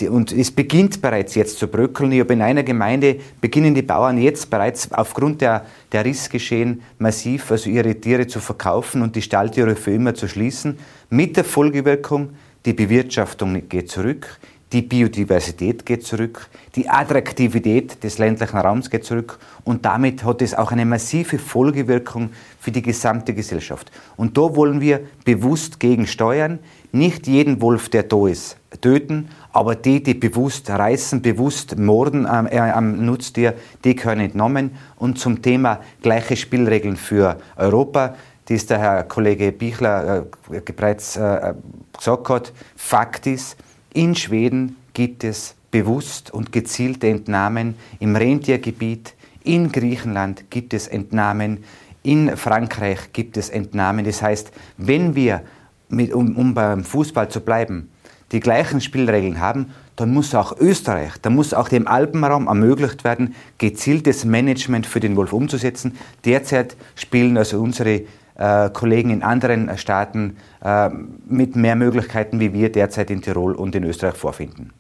und 0.10 0.32
es 0.32 0.50
beginnt 0.50 1.02
bereits 1.02 1.36
jetzt 1.36 1.60
zu 1.60 1.68
bröckeln. 1.68 2.12
Ich 2.12 2.20
habe 2.20 2.34
in 2.34 2.42
einer 2.42 2.64
Gemeinde 2.64 3.20
beginnen 3.40 3.76
die 3.76 3.84
Bauern 3.84 4.18
jetzt 4.18 4.50
bereits 4.50 4.92
aufgrund 4.92 5.42
der, 5.42 5.64
der 5.92 6.04
Rissgeschehen 6.04 6.82
massiv 6.98 7.52
also 7.52 7.70
ihre 7.70 7.94
Tiere 7.94 8.26
zu 8.26 8.40
verkaufen 8.40 9.04
und 9.04 9.16
die 9.16 9.22
Stalltiere 9.22 9.76
für 9.76 9.92
immer 9.92 10.16
zu 10.16 10.28
schließen. 10.28 10.80
Mit 11.12 11.38
der 11.38 11.44
Folgewirkung, 11.44 12.32
die 12.66 12.74
Bewirtschaftung 12.74 13.70
geht 13.70 13.92
zurück, 13.92 14.40
die 14.74 14.82
Biodiversität 14.82 15.86
geht 15.86 16.06
zurück, 16.06 16.50
die 16.76 16.90
Attraktivität 16.90 18.04
des 18.04 18.18
ländlichen 18.18 18.58
Raums 18.58 18.90
geht 18.90 19.06
zurück 19.06 19.38
und 19.64 19.86
damit 19.86 20.24
hat 20.24 20.42
es 20.42 20.56
auch 20.56 20.72
eine 20.72 20.86
massive 20.86 21.38
Folgewirkung 21.38 22.32
für 22.60 22.72
die 22.72 22.82
gesamte 22.82 23.34
Gesellschaft. 23.34 23.92
Und 24.18 24.38
da 24.38 24.56
wollen 24.56 24.82
wir 24.82 25.02
bewusst 25.24 25.80
gegensteuern, 25.80 26.60
nicht 26.92 27.28
jeden 27.28 27.62
Wolf, 27.62 27.90
der 27.90 28.04
da 28.04 28.28
ist, 28.28 28.58
töten, 28.82 29.30
aber 29.54 29.76
die, 29.76 30.02
die 30.02 30.16
bewusst 30.16 30.70
reißen, 30.70 31.22
bewusst 31.22 31.78
morden 31.78 32.26
am, 32.26 32.48
äh, 32.48 32.58
am 32.60 33.06
Nutztier, 33.06 33.54
die 33.84 33.96
können 33.96 34.22
entnommen. 34.22 34.72
Und 34.96 35.20
zum 35.20 35.42
Thema 35.42 35.82
gleiche 36.02 36.36
Spielregeln 36.36 36.98
für 36.98 37.38
Europa, 37.56 38.16
die 38.50 38.56
es 38.56 38.66
der 38.66 38.80
Herr 38.80 39.04
Kollege 39.04 39.52
Bichler 39.52 40.26
äh, 40.52 40.60
bereits 40.60 41.18
äh, 41.18 41.54
gesagt 41.98 42.30
hat, 42.30 42.54
Fakt 42.76 43.28
ist, 43.28 43.58
in 43.96 44.16
Schweden 44.16 44.76
gibt 44.94 45.24
es 45.24 45.56
bewusst 45.72 46.32
und 46.32 46.52
gezielte 46.52 47.08
Entnahmen 47.08 47.76
im 48.00 48.16
Rentiergebiet. 48.16 49.14
In 49.44 49.72
Griechenland 49.72 50.50
gibt 50.50 50.74
es 50.74 50.88
Entnahmen. 50.88 51.64
In 52.04 52.36
Frankreich 52.38 53.14
gibt 53.14 53.38
es 53.38 53.50
Entnahmen. 53.50 54.06
Das 54.06 54.22
heißt, 54.22 54.52
wenn 54.78 55.16
wir, 55.16 55.42
mit, 55.90 56.14
um, 56.14 56.36
um 56.36 56.54
beim 56.54 56.84
Fußball 56.84 57.30
zu 57.30 57.42
bleiben, 57.42 57.90
die 58.32 58.40
gleichen 58.40 58.82
Spielregeln 58.82 59.40
haben, 59.40 59.72
dann 59.96 60.14
muss 60.14 60.36
auch 60.36 60.60
Österreich, 60.60 61.14
dann 61.22 61.36
muss 61.36 61.54
auch 61.54 61.70
dem 61.70 61.88
Alpenraum 61.88 62.48
ermöglicht 62.48 63.04
werden, 63.04 63.34
gezieltes 63.60 64.26
Management 64.26 64.86
für 64.86 65.00
den 65.00 65.16
Wolf 65.16 65.32
umzusetzen. 65.32 65.98
Derzeit 66.26 66.76
spielen 66.96 67.38
also 67.38 67.62
unsere 67.62 68.02
Kollegen 68.38 69.12
in 69.12 69.24
anderen 69.24 69.78
Staaten 69.78 70.38
äh, 70.64 70.90
mit 71.26 71.56
mehr 71.56 71.76
Möglichkeiten, 71.76 72.40
wie 72.40 72.54
wir 72.54 72.72
derzeit 72.72 73.10
in 73.10 73.22
Tirol 73.22 73.54
und 73.54 73.76
in 73.76 73.84
Österreich 73.84 74.16
vorfinden. 74.16 74.74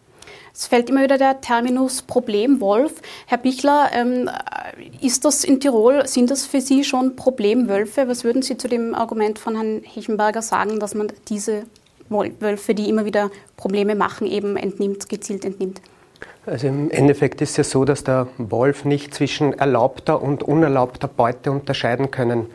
Es 0.54 0.68
fällt 0.68 0.90
immer 0.90 1.04
wieder 1.04 1.18
der 1.18 1.42
Terminus 1.42 2.02
Problemwolf. 2.02 3.02
Herr 3.26 3.38
Bichler, 3.38 3.90
ähm, 3.94 4.30
ist 5.02 5.26
das 5.26 5.44
in 5.44 5.60
Tirol, 5.60 6.08
sind 6.08 6.32
das 6.32 6.46
für 6.46 6.62
Sie 6.62 6.86
schon 6.86 7.18
Problemwölfe? 7.18 8.08
Was 8.08 8.24
würden 8.24 8.42
Sie 8.42 8.58
zu 8.58 8.70
dem 8.70 8.96
Argument 8.96 9.38
von 9.38 9.56
Herrn 9.56 9.82
Hechenberger 9.84 10.42
sagen, 10.42 10.80
dass 10.80 10.96
man 10.96 11.08
diese 11.28 11.64
Wölfe, 12.10 12.74
die 12.74 12.88
immer 12.88 13.04
wieder 13.04 13.32
Probleme 13.58 13.96
machen, 13.96 14.28
eben 14.28 14.56
entnimmt, 14.56 15.10
gezielt 15.10 15.44
entnimmt? 15.44 15.82
Also 16.46 16.68
im 16.68 16.92
Endeffekt 16.92 17.42
ist 17.42 17.52
es 17.52 17.58
ja 17.58 17.64
so, 17.64 17.84
dass 17.84 18.04
der 18.04 18.28
Wolf 18.38 18.86
nicht 18.86 19.14
zwischen 19.14 19.54
erlaubter 19.54 20.22
und 20.22 20.44
unerlaubter 20.44 21.08
Beute 21.08 21.52
unterscheiden 21.52 22.12
können 22.12 22.48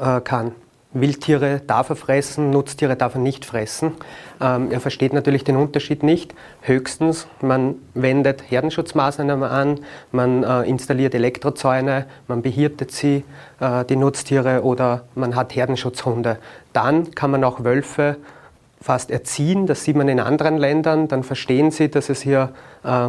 äh, 0.00 0.20
kann. 0.20 0.52
Wildtiere 1.00 1.60
darf 1.66 1.90
er 1.90 1.96
fressen, 1.96 2.50
Nutztiere 2.50 2.96
darf 2.96 3.14
er 3.14 3.20
nicht 3.20 3.44
fressen. 3.44 3.92
Ähm, 4.40 4.70
er 4.70 4.80
versteht 4.80 5.12
natürlich 5.12 5.44
den 5.44 5.56
Unterschied 5.56 6.02
nicht. 6.02 6.34
Höchstens, 6.62 7.26
man 7.40 7.74
wendet 7.94 8.50
Herdenschutzmaßnahmen 8.50 9.48
an, 9.48 9.80
man 10.12 10.42
äh, 10.42 10.62
installiert 10.62 11.14
Elektrozäune, 11.14 12.06
man 12.28 12.42
behirtet 12.42 12.92
sie, 12.92 13.24
äh, 13.60 13.84
die 13.84 13.96
Nutztiere, 13.96 14.62
oder 14.62 15.04
man 15.14 15.36
hat 15.36 15.54
Herdenschutzhunde. 15.54 16.38
Dann 16.72 17.14
kann 17.14 17.30
man 17.30 17.44
auch 17.44 17.64
Wölfe 17.64 18.16
fast 18.80 19.10
erziehen. 19.10 19.66
Das 19.66 19.84
sieht 19.84 19.96
man 19.96 20.08
in 20.08 20.20
anderen 20.20 20.56
Ländern. 20.56 21.08
Dann 21.08 21.24
verstehen 21.24 21.70
sie, 21.70 21.90
dass 21.90 22.08
es 22.08 22.22
hier 22.22 22.50
äh, 22.84 23.08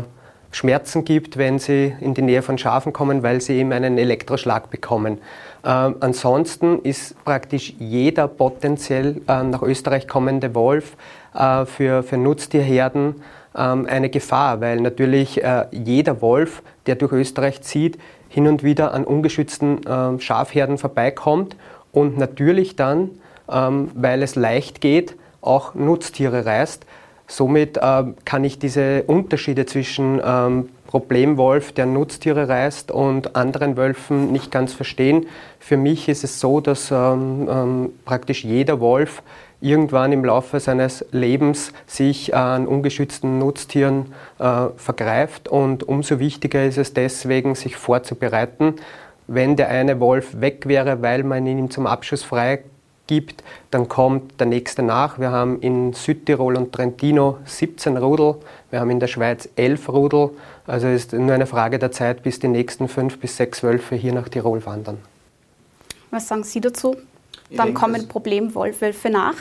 Schmerzen 0.57 1.05
gibt, 1.05 1.37
wenn 1.37 1.59
sie 1.59 1.95
in 2.01 2.15
die 2.15 2.23
Nähe 2.23 2.41
von 2.41 2.57
Schafen 2.57 2.91
kommen, 2.91 3.21
weil 3.21 3.41
sie 3.41 3.59
eben 3.59 3.71
einen 3.71 3.99
Elektroschlag 3.99 4.71
bekommen. 4.71 5.19
Ähm, 5.63 5.97
ansonsten 5.99 6.79
ist 6.79 7.23
praktisch 7.23 7.75
jeder 7.77 8.27
potenziell 8.27 9.21
äh, 9.27 9.43
nach 9.43 9.61
Österreich 9.61 10.07
kommende 10.07 10.55
Wolf 10.55 10.97
äh, 11.35 11.65
für, 11.65 12.01
für 12.01 12.17
Nutztierherden 12.17 13.21
ähm, 13.55 13.85
eine 13.87 14.09
Gefahr, 14.09 14.59
weil 14.59 14.81
natürlich 14.81 15.43
äh, 15.43 15.65
jeder 15.71 16.21
Wolf, 16.21 16.63
der 16.87 16.95
durch 16.95 17.11
Österreich 17.11 17.61
zieht, 17.61 17.99
hin 18.27 18.47
und 18.47 18.63
wieder 18.63 18.95
an 18.95 19.05
ungeschützten 19.05 19.81
ähm, 19.87 20.19
Schafherden 20.19 20.79
vorbeikommt 20.79 21.55
und 21.91 22.17
natürlich 22.17 22.75
dann, 22.75 23.11
ähm, 23.47 23.91
weil 23.93 24.23
es 24.23 24.35
leicht 24.35 24.81
geht, 24.81 25.15
auch 25.41 25.75
Nutztiere 25.75 26.47
reißt. 26.47 26.86
Somit 27.27 27.77
äh, 27.77 28.03
kann 28.25 28.43
ich 28.45 28.57
diese 28.57 29.03
Unterschiede 29.03 29.65
zwischen 29.65 30.21
ähm, 30.23 30.69
Problemwolf, 30.87 31.73
der 31.73 31.85
Nutztiere 31.85 32.47
reißt, 32.47 32.89
und 32.91 33.35
anderen 33.35 33.75
Wölfen 33.75 34.31
nicht 34.31 34.49
ganz 34.49 34.73
verstehen. 34.73 35.27
Für 35.59 35.75
mich 35.75 36.07
ist 36.07 36.23
es 36.23 36.39
so, 36.39 36.61
dass 36.61 36.89
ähm, 36.89 37.49
ähm, 37.51 37.89
praktisch 38.05 38.45
jeder 38.45 38.79
Wolf 38.79 39.21
irgendwann 39.59 40.11
im 40.11 40.23
Laufe 40.23 40.59
seines 40.59 41.05
Lebens 41.11 41.73
sich 41.85 42.33
an 42.35 42.67
ungeschützten 42.67 43.39
Nutztieren 43.39 44.13
äh, 44.39 44.67
vergreift 44.77 45.47
und 45.47 45.83
umso 45.83 46.19
wichtiger 46.19 46.63
ist 46.63 46.77
es 46.77 46.93
deswegen, 46.93 47.55
sich 47.55 47.75
vorzubereiten. 47.75 48.75
Wenn 49.27 49.55
der 49.57 49.67
eine 49.69 49.99
Wolf 49.99 50.39
weg 50.39 50.67
wäre, 50.67 51.01
weil 51.01 51.23
man 51.23 51.45
ihn 51.45 51.69
zum 51.69 51.87
Abschuss 51.87 52.23
frei 52.23 52.63
gibt, 53.07 53.43
dann 53.71 53.87
kommt 53.87 54.39
der 54.39 54.47
nächste 54.47 54.83
nach. 54.83 55.19
Wir 55.19 55.31
haben 55.31 55.59
in 55.61 55.93
Südtirol 55.93 56.55
und 56.55 56.73
Trentino 56.73 57.37
17 57.45 57.97
Rudel, 57.97 58.35
wir 58.69 58.79
haben 58.79 58.89
in 58.89 58.99
der 58.99 59.07
Schweiz 59.07 59.49
11 59.55 59.89
Rudel. 59.89 60.29
Also 60.65 60.87
es 60.87 61.05
ist 61.05 61.13
nur 61.13 61.33
eine 61.33 61.47
Frage 61.47 61.79
der 61.79 61.91
Zeit, 61.91 62.23
bis 62.23 62.39
die 62.39 62.47
nächsten 62.47 62.87
fünf 62.87 63.19
bis 63.19 63.37
sechs 63.37 63.63
Wölfe 63.63 63.95
hier 63.95 64.13
nach 64.13 64.29
Tirol 64.29 64.65
wandern. 64.65 64.99
Was 66.11 66.27
sagen 66.27 66.43
Sie 66.43 66.61
dazu? 66.61 66.95
Dann 67.49 67.67
denke, 67.67 67.79
kommen 67.79 68.07
Problemwölfe 68.07 69.09
nach. 69.09 69.35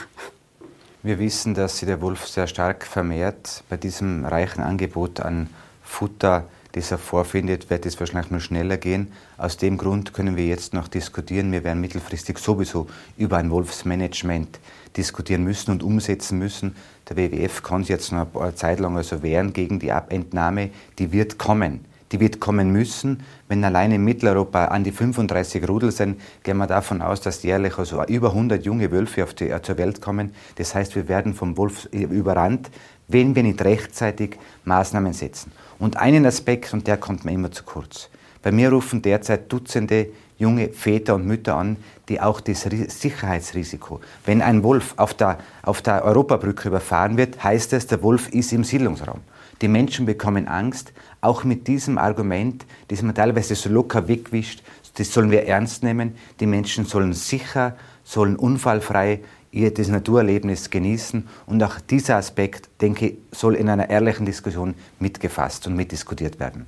Wir 1.02 1.18
wissen, 1.18 1.54
dass 1.54 1.78
sich 1.78 1.86
der 1.86 2.00
Wolf 2.00 2.26
sehr 2.26 2.46
stark 2.46 2.84
vermehrt. 2.84 3.62
Bei 3.68 3.76
diesem 3.76 4.24
reichen 4.24 4.62
Angebot 4.62 5.20
an 5.20 5.48
Futter 5.82 6.44
das 6.76 6.90
er 6.90 6.98
vorfindet, 6.98 7.70
wird 7.70 7.86
es 7.86 7.98
wahrscheinlich 7.98 8.30
nur 8.30 8.40
schneller 8.40 8.76
gehen. 8.76 9.10
Aus 9.38 9.56
dem 9.56 9.78
Grund 9.78 10.12
können 10.12 10.36
wir 10.36 10.46
jetzt 10.46 10.74
noch 10.74 10.88
diskutieren. 10.88 11.50
Wir 11.50 11.64
werden 11.64 11.80
mittelfristig 11.80 12.38
sowieso 12.38 12.86
über 13.16 13.38
ein 13.38 13.50
Wolfsmanagement 13.50 14.60
diskutieren 14.94 15.42
müssen 15.42 15.70
und 15.70 15.82
umsetzen 15.82 16.38
müssen. 16.38 16.76
Der 17.08 17.16
WWF 17.16 17.62
kann 17.62 17.82
sich 17.82 17.88
jetzt 17.88 18.12
noch 18.12 18.34
eine 18.34 18.54
Zeit 18.54 18.78
lang 18.78 18.94
also 18.94 19.22
wehren 19.22 19.54
gegen 19.54 19.78
die 19.78 19.90
Abentnahme. 19.90 20.68
Die 20.98 21.12
wird 21.12 21.38
kommen. 21.38 21.86
Die 22.12 22.20
wird 22.20 22.40
kommen 22.40 22.70
müssen. 22.70 23.22
Wenn 23.48 23.64
allein 23.64 23.92
in 23.92 24.04
Mitteleuropa 24.04 24.66
an 24.66 24.84
die 24.84 24.92
35 24.92 25.68
Rudel 25.68 25.90
sind, 25.90 26.20
gehen 26.42 26.56
wir 26.56 26.66
davon 26.66 27.02
aus, 27.02 27.20
dass 27.20 27.42
jährlich 27.42 27.78
also 27.78 28.04
über 28.04 28.30
100 28.30 28.64
junge 28.64 28.90
Wölfe 28.92 29.24
auf 29.24 29.34
die, 29.34 29.50
äh, 29.50 29.60
zur 29.62 29.78
Welt 29.78 30.00
kommen. 30.00 30.32
Das 30.56 30.74
heißt, 30.74 30.94
wir 30.94 31.08
werden 31.08 31.34
vom 31.34 31.56
Wolf 31.56 31.86
überrannt, 31.92 32.70
wenn 33.08 33.34
wir 33.34 33.42
nicht 33.42 33.62
rechtzeitig 33.62 34.38
Maßnahmen 34.64 35.12
setzen. 35.12 35.52
Und 35.78 35.96
einen 35.96 36.26
Aspekt, 36.26 36.72
und 36.72 36.86
der 36.86 36.96
kommt 36.96 37.24
mir 37.24 37.32
immer 37.32 37.50
zu 37.50 37.64
kurz. 37.64 38.08
Bei 38.42 38.52
mir 38.52 38.70
rufen 38.70 39.02
derzeit 39.02 39.52
Dutzende 39.52 40.08
junge 40.38 40.68
Väter 40.68 41.14
und 41.14 41.26
Mütter 41.26 41.56
an, 41.56 41.76
die 42.08 42.20
auch 42.20 42.40
das 42.40 42.62
Sicherheitsrisiko, 42.62 44.00
wenn 44.24 44.42
ein 44.42 44.62
Wolf 44.62 44.94
auf 44.96 45.14
der, 45.14 45.38
auf 45.62 45.82
der 45.82 46.04
Europabrücke 46.04 46.68
überfahren 46.68 47.16
wird, 47.16 47.42
heißt 47.42 47.72
es, 47.72 47.86
der 47.86 48.02
Wolf 48.02 48.28
ist 48.28 48.52
im 48.52 48.64
Siedlungsraum. 48.64 49.20
Die 49.62 49.68
Menschen 49.68 50.04
bekommen 50.04 50.48
Angst, 50.48 50.92
auch 51.20 51.44
mit 51.44 51.66
diesem 51.66 51.98
Argument, 51.98 52.64
das 52.88 53.02
man 53.02 53.14
teilweise 53.14 53.54
so 53.54 53.68
locker 53.68 54.08
wegwischt, 54.08 54.62
das 54.96 55.12
sollen 55.12 55.30
wir 55.30 55.46
ernst 55.46 55.82
nehmen. 55.82 56.16
Die 56.40 56.46
Menschen 56.46 56.86
sollen 56.86 57.12
sicher, 57.12 57.76
sollen 58.04 58.36
unfallfrei 58.36 59.20
ihr 59.50 59.72
das 59.72 59.88
Naturerlebnis 59.88 60.70
genießen. 60.70 61.26
Und 61.46 61.62
auch 61.62 61.80
dieser 61.80 62.16
Aspekt, 62.16 62.68
denke 62.80 63.06
ich, 63.08 63.14
soll 63.32 63.54
in 63.54 63.68
einer 63.68 63.90
ehrlichen 63.90 64.26
Diskussion 64.26 64.74
mitgefasst 64.98 65.66
und 65.66 65.76
mitdiskutiert 65.76 66.38
werden. 66.38 66.66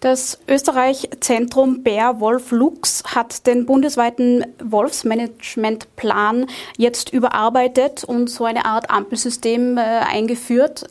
Das 0.00 0.38
Österreich-Zentrum 0.48 1.82
Bär 1.82 2.20
Wolf 2.20 2.50
Lux 2.50 3.02
hat 3.06 3.46
den 3.46 3.64
bundesweiten 3.64 4.44
Wolfsmanagementplan 4.62 6.46
jetzt 6.76 7.10
überarbeitet 7.10 8.04
und 8.04 8.28
so 8.28 8.44
eine 8.44 8.66
Art 8.66 8.90
Ampelsystem 8.90 9.78
äh, 9.78 9.80
eingeführt. 9.80 10.86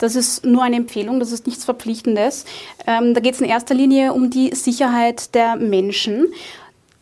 Das 0.00 0.16
ist 0.16 0.44
nur 0.44 0.62
eine 0.62 0.76
Empfehlung, 0.76 1.20
das 1.20 1.30
ist 1.30 1.46
nichts 1.46 1.64
Verpflichtendes. 1.64 2.46
Ähm, 2.86 3.14
da 3.14 3.20
geht 3.20 3.34
es 3.34 3.40
in 3.40 3.46
erster 3.46 3.74
Linie 3.74 4.12
um 4.14 4.30
die 4.30 4.54
Sicherheit 4.54 5.34
der 5.34 5.56
Menschen. 5.56 6.26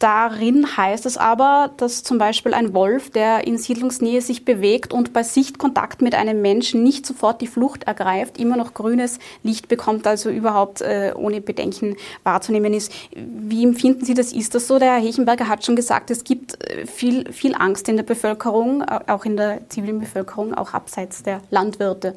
Darin 0.00 0.76
heißt 0.76 1.06
es 1.06 1.16
aber, 1.16 1.70
dass 1.76 2.04
zum 2.04 2.18
Beispiel 2.18 2.54
ein 2.54 2.72
Wolf, 2.72 3.10
der 3.10 3.48
in 3.48 3.58
Siedlungsnähe 3.58 4.20
sich 4.20 4.44
bewegt 4.44 4.92
und 4.92 5.12
bei 5.12 5.24
Sichtkontakt 5.24 6.02
mit 6.02 6.14
einem 6.14 6.40
Menschen 6.40 6.84
nicht 6.84 7.04
sofort 7.04 7.40
die 7.40 7.48
Flucht 7.48 7.84
ergreift, 7.84 8.38
immer 8.38 8.56
noch 8.56 8.74
grünes 8.74 9.18
Licht 9.42 9.66
bekommt, 9.66 10.06
also 10.06 10.30
überhaupt 10.30 10.82
äh, 10.82 11.12
ohne 11.16 11.40
Bedenken 11.40 11.96
wahrzunehmen 12.22 12.74
ist. 12.74 12.92
Wie 13.14 13.64
empfinden 13.64 14.04
Sie 14.04 14.14
das? 14.14 14.32
Ist 14.32 14.54
das 14.54 14.68
so? 14.68 14.78
Der 14.78 14.92
Herr 14.92 15.02
Hechenberger 15.02 15.48
hat 15.48 15.64
schon 15.64 15.74
gesagt, 15.74 16.12
es 16.12 16.22
gibt 16.22 16.64
äh, 16.64 16.86
viel, 16.86 17.32
viel 17.32 17.56
Angst 17.56 17.88
in 17.88 17.96
der 17.96 18.04
Bevölkerung, 18.04 18.82
auch 18.82 19.24
in 19.24 19.36
der 19.36 19.68
zivilen 19.68 19.98
Bevölkerung, 19.98 20.54
auch 20.54 20.74
abseits 20.74 21.24
der 21.24 21.40
Landwirte. 21.50 22.14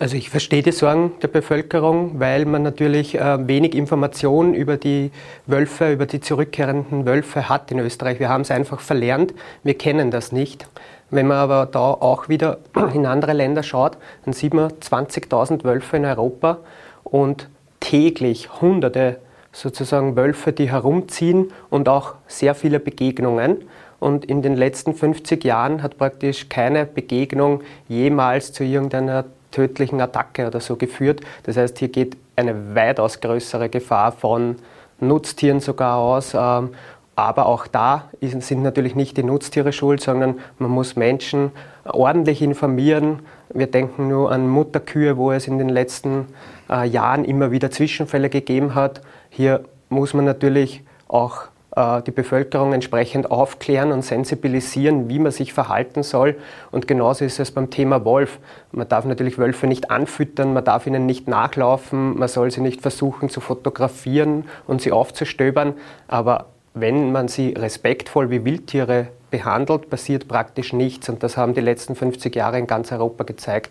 Also 0.00 0.16
ich 0.16 0.30
verstehe 0.30 0.62
die 0.62 0.72
Sorgen 0.72 1.12
der 1.20 1.28
Bevölkerung, 1.28 2.20
weil 2.20 2.46
man 2.46 2.62
natürlich 2.62 3.18
äh, 3.18 3.46
wenig 3.46 3.74
Informationen 3.74 4.54
über 4.54 4.78
die 4.78 5.10
Wölfe, 5.46 5.92
über 5.92 6.06
die 6.06 6.20
zurückkehrenden 6.20 7.04
Wölfe 7.04 7.50
hat 7.50 7.70
in 7.70 7.78
Österreich. 7.80 8.18
Wir 8.18 8.30
haben 8.30 8.40
es 8.40 8.50
einfach 8.50 8.80
verlernt, 8.80 9.34
wir 9.62 9.74
kennen 9.74 10.10
das 10.10 10.32
nicht. 10.32 10.66
Wenn 11.10 11.26
man 11.26 11.36
aber 11.36 11.66
da 11.66 11.90
auch 11.90 12.30
wieder 12.30 12.60
in 12.94 13.04
andere 13.04 13.34
Länder 13.34 13.62
schaut, 13.62 13.98
dann 14.24 14.32
sieht 14.32 14.54
man 14.54 14.70
20.000 14.70 15.64
Wölfe 15.64 15.98
in 15.98 16.06
Europa 16.06 16.60
und 17.04 17.50
täglich 17.80 18.62
hunderte 18.62 19.18
sozusagen 19.52 20.16
Wölfe, 20.16 20.54
die 20.54 20.70
herumziehen 20.70 21.52
und 21.68 21.90
auch 21.90 22.14
sehr 22.26 22.54
viele 22.54 22.80
Begegnungen. 22.80 23.68
Und 23.98 24.24
in 24.24 24.40
den 24.40 24.56
letzten 24.56 24.94
50 24.94 25.44
Jahren 25.44 25.82
hat 25.82 25.98
praktisch 25.98 26.48
keine 26.48 26.86
Begegnung 26.86 27.60
jemals 27.86 28.54
zu 28.54 28.64
irgendeiner 28.64 29.26
tödlichen 29.50 30.00
Attacke 30.00 30.46
oder 30.46 30.60
so 30.60 30.76
geführt. 30.76 31.20
Das 31.44 31.56
heißt, 31.56 31.78
hier 31.78 31.88
geht 31.88 32.16
eine 32.36 32.74
weitaus 32.74 33.20
größere 33.20 33.68
Gefahr 33.68 34.12
von 34.12 34.56
Nutztieren 35.00 35.60
sogar 35.60 35.96
aus. 35.96 36.34
Ähm, 36.34 36.70
aber 37.16 37.46
auch 37.46 37.66
da 37.66 38.08
sind 38.20 38.62
natürlich 38.62 38.94
nicht 38.94 39.18
die 39.18 39.22
Nutztiere 39.22 39.72
schuld, 39.72 40.00
sondern 40.00 40.38
man 40.58 40.70
muss 40.70 40.96
Menschen 40.96 41.50
ordentlich 41.84 42.40
informieren. 42.40 43.20
Wir 43.52 43.66
denken 43.66 44.08
nur 44.08 44.32
an 44.32 44.48
Mutterkühe, 44.48 45.18
wo 45.18 45.30
es 45.30 45.46
in 45.46 45.58
den 45.58 45.68
letzten 45.68 46.28
äh, 46.70 46.86
Jahren 46.86 47.26
immer 47.26 47.50
wieder 47.50 47.70
Zwischenfälle 47.70 48.30
gegeben 48.30 48.74
hat. 48.74 49.02
Hier 49.28 49.64
muss 49.90 50.14
man 50.14 50.24
natürlich 50.24 50.82
auch 51.08 51.42
die 51.76 52.10
Bevölkerung 52.10 52.72
entsprechend 52.72 53.30
aufklären 53.30 53.92
und 53.92 54.02
sensibilisieren, 54.02 55.08
wie 55.08 55.20
man 55.20 55.30
sich 55.30 55.52
verhalten 55.52 56.02
soll. 56.02 56.36
Und 56.72 56.88
genauso 56.88 57.24
ist 57.24 57.38
es 57.38 57.52
beim 57.52 57.70
Thema 57.70 58.04
Wolf. 58.04 58.40
Man 58.72 58.88
darf 58.88 59.04
natürlich 59.04 59.38
Wölfe 59.38 59.68
nicht 59.68 59.90
anfüttern, 59.90 60.52
man 60.52 60.64
darf 60.64 60.88
ihnen 60.88 61.06
nicht 61.06 61.28
nachlaufen, 61.28 62.18
man 62.18 62.28
soll 62.28 62.50
sie 62.50 62.60
nicht 62.60 62.82
versuchen 62.82 63.28
zu 63.28 63.40
fotografieren 63.40 64.46
und 64.66 64.82
sie 64.82 64.90
aufzustöbern. 64.90 65.74
Aber 66.08 66.46
wenn 66.74 67.12
man 67.12 67.28
sie 67.28 67.54
respektvoll 67.56 68.30
wie 68.30 68.44
Wildtiere 68.44 69.08
behandelt, 69.30 69.90
passiert 69.90 70.28
praktisch 70.28 70.72
nichts. 70.72 71.08
Und 71.08 71.22
das 71.22 71.36
haben 71.36 71.54
die 71.54 71.60
letzten 71.60 71.94
50 71.94 72.34
Jahre 72.34 72.58
in 72.58 72.66
ganz 72.66 72.92
Europa 72.92 73.24
gezeigt. 73.24 73.70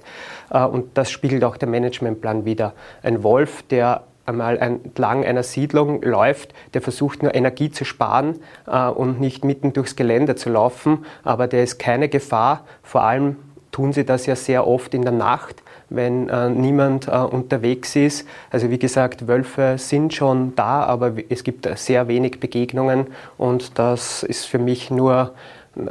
Äh, 0.50 0.64
und 0.64 0.98
das 0.98 1.12
spiegelt 1.12 1.44
auch 1.44 1.58
der 1.58 1.68
Managementplan 1.68 2.46
wieder. 2.46 2.74
Ein 3.04 3.24
Wolf, 3.24 3.64
der 3.64 4.04
einmal 4.30 4.58
entlang 4.58 5.26
einer 5.26 5.44
Siedlung 5.44 6.02
läuft, 6.02 6.54
der 6.74 6.82
versucht 6.82 7.24
nur 7.24 7.36
Energie 7.36 7.72
zu 7.72 7.86
sparen 7.86 8.40
äh, 8.68 8.88
und 8.88 9.20
nicht 9.20 9.44
mitten 9.44 9.74
durchs 9.74 9.96
Gelände 9.96 10.36
zu 10.36 10.50
laufen, 10.50 11.06
aber 11.24 11.48
der 11.48 11.64
ist 11.64 11.80
keine 11.80 12.10
Gefahr. 12.10 12.66
Vor 12.84 13.04
allem 13.04 13.36
tun 13.72 13.94
sie 13.94 14.06
das 14.06 14.26
ja 14.26 14.36
sehr 14.36 14.66
oft 14.68 14.94
in 14.94 15.04
der 15.04 15.12
Nacht, 15.12 15.62
wenn 15.90 16.30
äh, 16.30 16.50
niemand 16.50 17.08
äh, 17.08 17.12
unterwegs 17.12 17.96
ist. 17.96 18.28
Also 18.52 18.70
wie 18.70 18.80
gesagt, 18.80 19.28
Wölfe 19.28 19.76
sind 19.78 20.14
schon 20.14 20.56
da, 20.56 20.84
aber 20.84 21.14
es 21.30 21.44
gibt 21.44 21.68
sehr 21.78 22.08
wenig 22.08 22.40
Begegnungen 22.40 23.08
und 23.38 23.78
das 23.78 24.24
ist 24.24 24.46
für 24.46 24.60
mich 24.60 24.92
nur 24.92 25.34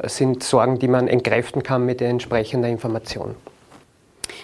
sind 0.05 0.43
Sorgen, 0.43 0.79
die 0.79 0.89
man 0.89 1.09
entkräften 1.09 1.63
kann 1.63 1.87
mit 1.87 2.03
entsprechender 2.03 2.69
Information. 2.69 3.35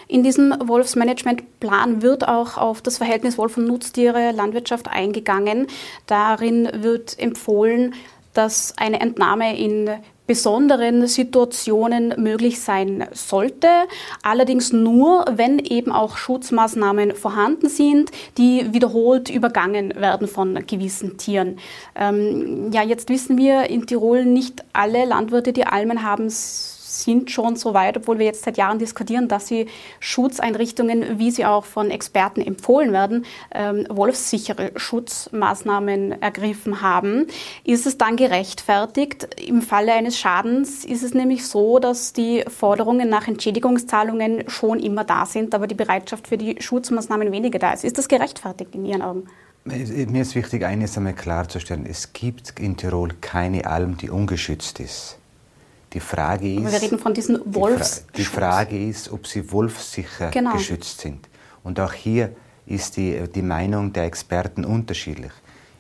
In 0.09 0.23
diesem 0.23 0.55
Wolfsmanagementplan 0.65 2.03
wird 2.03 2.27
auch 2.29 2.57
auf 2.57 2.83
das 2.83 2.99
Verhältnis 2.99 3.39
Wolf 3.39 3.57
und 3.57 3.67
Nutztiere, 3.67 4.33
Landwirtschaft 4.33 4.89
eingegangen. 4.89 5.67
Darin 6.07 6.69
wird 6.83 7.19
empfohlen, 7.19 7.95
dass 8.33 8.75
eine 8.77 9.01
Entnahme 9.01 9.57
in 9.57 9.91
besonderen 10.27 11.07
Situationen 11.07 12.15
möglich 12.17 12.61
sein 12.61 13.07
sollte, 13.13 13.69
allerdings 14.23 14.73
nur, 14.73 15.25
wenn 15.31 15.59
eben 15.59 15.93
auch 15.93 16.17
Schutzmaßnahmen 16.17 17.15
vorhanden 17.15 17.69
sind, 17.69 18.11
die 18.39 18.73
wiederholt 18.73 19.29
übergangen 19.29 19.95
werden 19.97 20.27
von 20.27 20.67
gewissen 20.67 21.19
Tieren. 21.19 21.59
Ähm, 21.95 22.71
ja, 22.73 22.83
jetzt 22.83 23.11
wissen 23.11 23.37
wir 23.37 23.69
in 23.69 23.87
Tirol 23.87 24.25
nicht 24.25 24.65
alle 24.73 25.05
Landwirte, 25.05 25.53
die 25.53 25.67
Almen 25.67 26.03
haben, 26.03 26.31
sind 27.03 27.31
schon 27.31 27.57
so 27.57 27.75
weit, 27.75 27.97
obwohl 27.97 28.19
wir 28.19 28.27
jetzt 28.27 28.45
seit 28.45 28.57
Jahren 28.57 28.79
diskutieren, 28.79 29.29
dass 29.29 29.49
sie 29.49 29.67
Schutzeinrichtungen, 30.01 31.19
wie 31.19 31.31
sie 31.31 31.45
auch 31.45 31.65
von 31.65 31.91
Experten 31.91 32.41
empfohlen 32.41 32.93
werden, 32.93 33.25
ähm, 33.53 33.87
wolfssichere 33.89 34.73
Schutzmaßnahmen 34.77 36.23
ergriffen 36.23 36.81
haben. 36.83 37.27
Ist 37.65 37.87
es 37.87 37.99
dann 37.99 38.17
gerechtfertigt? 38.17 39.29
Im 39.47 39.63
Falle 39.63 39.93
eines 39.93 40.19
Schadens 40.19 40.85
ist 40.85 41.03
es 41.03 41.15
nämlich 41.15 41.47
so, 41.47 41.79
dass 41.79 42.13
die 42.13 42.45
Forderungen 42.49 43.09
nach 43.09 43.29
Entschädigungszahlungen 43.29 44.49
schon 44.49 44.81
immer 44.81 45.05
da 45.05 45.27
sind, 45.27 45.55
aber 45.55 45.67
die 45.67 45.75
Bereitschaft 45.75 46.29
für 46.29 46.39
die 46.39 46.57
Schutzmaßnahmen 46.61 47.33
weniger 47.33 47.59
da 47.59 47.73
ist. 47.73 47.85
Ist 47.85 47.99
das 47.99 48.09
gerechtfertigt 48.09 48.75
in 48.75 48.85
Ihren 48.85 49.03
Augen? 49.03 49.29
Mir 49.67 50.21
ist 50.21 50.35
wichtig, 50.35 50.63
eines 50.65 50.99
einmal 50.99 51.15
klarzustellen. 51.15 51.87
Es 51.87 52.13
gibt 52.13 52.61
in 52.61 52.77
Tirol 52.77 53.15
keine 53.23 53.65
Alm, 53.65 53.97
die 53.97 54.11
ungeschützt 54.11 54.79
ist. 54.79 55.19
Die 55.95 56.01
Frage 56.01 56.53
ist, 56.53 56.73
wir 56.73 56.83
reden 56.83 56.99
von 56.99 57.15
diesen 57.15 57.41
Wolfs. 57.47 58.05
Die, 58.17 58.25
Frage 58.25 58.77
ist, 58.77 59.13
ob 59.13 59.29
sie 59.29 59.53
wolfssicher 59.53 60.31
genau. 60.33 60.55
geschützt 60.55 61.01
sind. 61.01 61.29
Und 61.63 61.79
auch 61.79 61.93
hier 61.93 62.31
ist 62.67 62.97
die, 62.97 63.23
die 63.33 63.43
Meinung 63.43 63.93
der 63.93 64.05
Experten 64.05 64.65
unterschiedlich. 64.65 65.31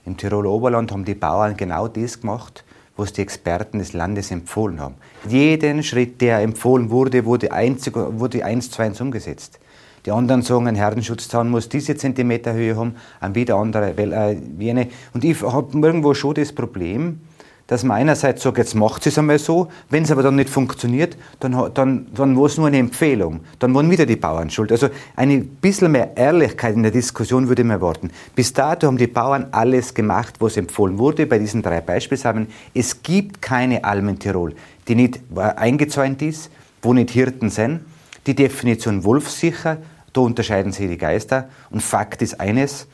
Im 0.06 0.16
Tiroler 0.16 0.50
Oberland 0.50 0.92
haben 0.92 1.04
die 1.04 1.16
Bauern 1.16 1.56
genau 1.56 1.88
das 1.88 2.20
gemacht, 2.20 2.64
was 2.96 3.12
die 3.12 3.22
Experten 3.22 3.80
des 3.80 3.92
Landes 3.92 4.30
empfohlen 4.30 4.80
haben. 4.80 4.94
Jeden 5.28 5.82
Schritt, 5.82 6.20
der 6.20 6.38
empfohlen 6.40 6.90
wurde, 6.90 7.24
wurde, 7.24 7.50
einzig, 7.50 7.96
wurde 7.96 8.44
eins 8.44 8.70
zu 8.70 8.82
eins 8.82 9.00
umgesetzt. 9.00 9.58
Die 10.06 10.12
anderen 10.12 10.42
sagen, 10.42 10.68
ein 10.68 10.76
Herdenschutzzaun 10.76 11.48
muss 11.48 11.68
diese 11.68 11.96
Zentimeter 11.96 12.52
Höhe 12.52 12.76
haben, 12.76 12.94
ein 13.20 13.34
wieder 13.34 13.56
andere, 13.56 13.96
äh, 13.96 14.36
jene. 14.58 14.88
Und 15.12 15.24
ich 15.24 15.40
habe 15.42 15.76
irgendwo 15.80 16.14
schon 16.14 16.34
das 16.34 16.52
Problem, 16.52 17.20
dass 17.66 17.82
man 17.82 17.96
einerseits 17.96 18.42
sagt, 18.42 18.58
jetzt 18.58 18.74
macht 18.74 19.06
es 19.06 19.18
einmal 19.18 19.38
so, 19.38 19.68
wenn 19.88 20.02
es 20.02 20.10
aber 20.10 20.22
dann 20.22 20.36
nicht 20.36 20.50
funktioniert, 20.50 21.16
dann, 21.40 21.72
dann, 21.72 22.06
dann 22.14 22.36
war 22.36 22.44
es 22.44 22.58
nur 22.58 22.66
eine 22.66 22.78
Empfehlung. 22.78 23.40
Dann 23.58 23.74
waren 23.74 23.90
wieder 23.90 24.04
die 24.04 24.16
Bauern 24.16 24.50
schuld. 24.50 24.70
Also 24.70 24.90
ein 25.16 25.46
bisschen 25.46 25.92
mehr 25.92 26.14
Ehrlichkeit 26.14 26.74
in 26.74 26.82
der 26.82 26.92
Diskussion 26.92 27.48
würde 27.48 27.64
man 27.64 27.76
erwarten. 27.76 28.10
Bis 28.34 28.52
dato 28.52 28.86
haben 28.86 28.98
die 28.98 29.06
Bauern 29.06 29.46
alles 29.52 29.94
gemacht, 29.94 30.34
was 30.40 30.58
empfohlen 30.58 30.98
wurde, 30.98 31.26
bei 31.26 31.38
diesen 31.38 31.62
drei 31.62 31.80
Beispielsamen. 31.80 32.48
Es 32.74 33.02
gibt 33.02 33.40
keine 33.40 33.82
Alm 33.84 34.10
in 34.10 34.18
Tirol, 34.18 34.54
die 34.86 34.94
nicht 34.94 35.20
eingezäunt 35.34 36.20
ist, 36.20 36.50
wo 36.82 36.92
nicht 36.92 37.10
Hirten 37.10 37.48
sind. 37.48 37.80
Die 38.26 38.34
Definition 38.34 39.04
wolfsicher, 39.04 39.78
da 40.12 40.20
unterscheiden 40.20 40.72
sich 40.72 40.88
die 40.88 40.98
Geister. 40.98 41.48
Und 41.70 41.82
Fakt 41.82 42.20
ist 42.20 42.40
eines, 42.40 42.86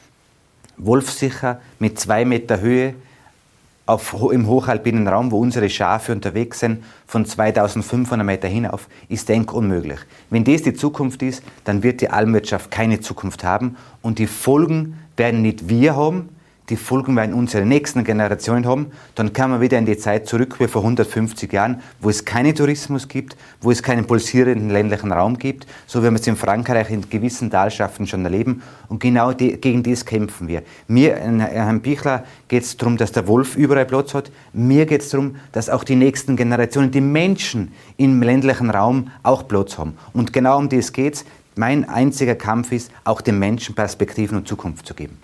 wolfsicher 0.77 1.61
mit 1.81 1.99
zwei 1.99 2.25
Meter 2.25 2.61
Höhe, 2.61 2.95
auf, 3.87 4.17
im 4.33 4.47
hochalpinen 4.47 5.09
Raum, 5.09 5.31
wo 5.31 5.39
unsere 5.39 5.69
Schafe 5.69 6.13
unterwegs 6.13 6.61
sind, 6.61 6.85
von 7.07 7.25
2500 7.27 8.25
Meter 8.25 8.49
hinauf, 8.49 8.89
ist 9.09 9.29
denkunmöglich. 9.29 10.01
Wenn 10.31 10.45
das 10.45 10.63
die 10.63 10.75
Zukunft 10.75 11.23
ist, 11.23 11.43
dann 11.65 11.83
wird 11.83 12.01
die 12.01 12.11
Almwirtschaft 12.11 12.71
keine 12.71 13.01
Zukunft 13.01 13.43
haben 13.45 13.77
und 14.03 14.19
die 14.19 14.27
Folgen 14.27 14.99
werden 15.17 15.43
nicht 15.43 15.69
wir 15.69 15.97
haben, 15.97 16.29
die 16.71 16.77
Folgen 16.77 17.17
werden 17.17 17.35
unsere 17.35 17.67
nächsten 17.67 18.05
Generationen 18.05 18.65
haben, 18.65 18.93
dann 19.17 19.33
kann 19.33 19.51
man 19.51 19.61
wieder 19.61 19.77
in 19.77 19.87
die 19.87 19.99
Zeit 19.99 20.27
zurück 20.29 20.61
wie 20.61 20.69
vor 20.69 20.83
150 20.83 21.53
Jahren, 21.53 21.83
wo 22.01 22.09
es 22.09 22.25
keinen 22.25 22.55
Tourismus 22.55 23.09
gibt, 23.09 23.37
wo 23.61 23.73
es 23.73 23.83
keinen 23.83 24.07
pulsierenden 24.07 24.71
ländlichen 24.71 25.11
Raum 25.11 25.37
gibt, 25.37 25.67
so 25.87 26.03
wie 26.03 26.11
wir 26.11 26.15
es 26.15 26.27
in 26.27 26.37
Frankreich 26.37 26.91
in 26.91 27.11
gewissen 27.11 27.51
Talschaften 27.51 28.07
schon 28.07 28.25
erleben. 28.25 28.63
Und 28.89 29.01
genau 29.01 29.33
die, 29.33 29.61
gegen 29.61 29.83
das 29.83 30.05
kämpfen 30.05 30.47
wir. 30.47 30.63
Mir, 30.87 31.17
Herrn 31.17 31.81
Bichler, 31.81 32.25
geht 32.47 32.63
es 32.63 32.77
darum, 32.77 32.97
dass 32.97 33.11
der 33.13 33.27
Wolf 33.27 33.57
überall 33.57 33.85
Platz 33.85 34.15
hat. 34.15 34.31
Mir 34.53 34.87
geht 34.87 35.03
es 35.03 35.11
darum, 35.11 35.37
dass 35.53 35.69
auch 35.69 35.83
die 35.83 35.97
nächsten 35.97 36.37
Generationen, 36.37 36.93
die 36.93 37.01
Menschen 37.01 37.73
im 37.97 38.23
ländlichen 38.23 38.71
Raum 38.71 39.11
auch 39.25 39.49
Platz 39.49 39.77
haben. 39.77 39.99
Und 40.13 40.33
genau 40.33 40.59
um 40.59 40.69
das 40.69 40.93
geht 40.93 41.15
es. 41.15 41.25
Mein 41.57 41.89
einziger 41.89 42.37
Kampf 42.37 42.71
ist, 42.71 42.93
auch 43.05 43.21
den 43.21 43.39
Menschen 43.39 43.75
Perspektiven 43.75 44.39
und 44.39 44.47
Zukunft 44.47 44.87
zu 44.87 44.95
geben. 44.95 45.19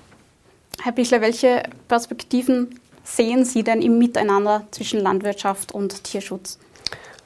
Herr 0.87 0.93
Bichler, 0.93 1.21
welche 1.21 1.65
Perspektiven 1.89 2.79
sehen 3.03 3.45
Sie 3.45 3.65
denn 3.65 3.83
im 3.83 3.99
Miteinander 3.99 4.69
zwischen 4.71 5.01
Landwirtschaft 5.01 5.73
und 5.73 6.05
Tierschutz? 6.05 6.61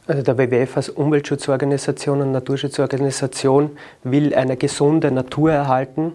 Also 0.06 0.22
der 0.22 0.38
WWF 0.38 0.78
als 0.78 0.88
Umweltschutzorganisation 0.88 2.22
und 2.22 2.32
Naturschutzorganisation 2.32 3.76
will 4.02 4.34
eine 4.34 4.56
gesunde 4.56 5.10
Natur 5.10 5.52
erhalten, 5.52 6.12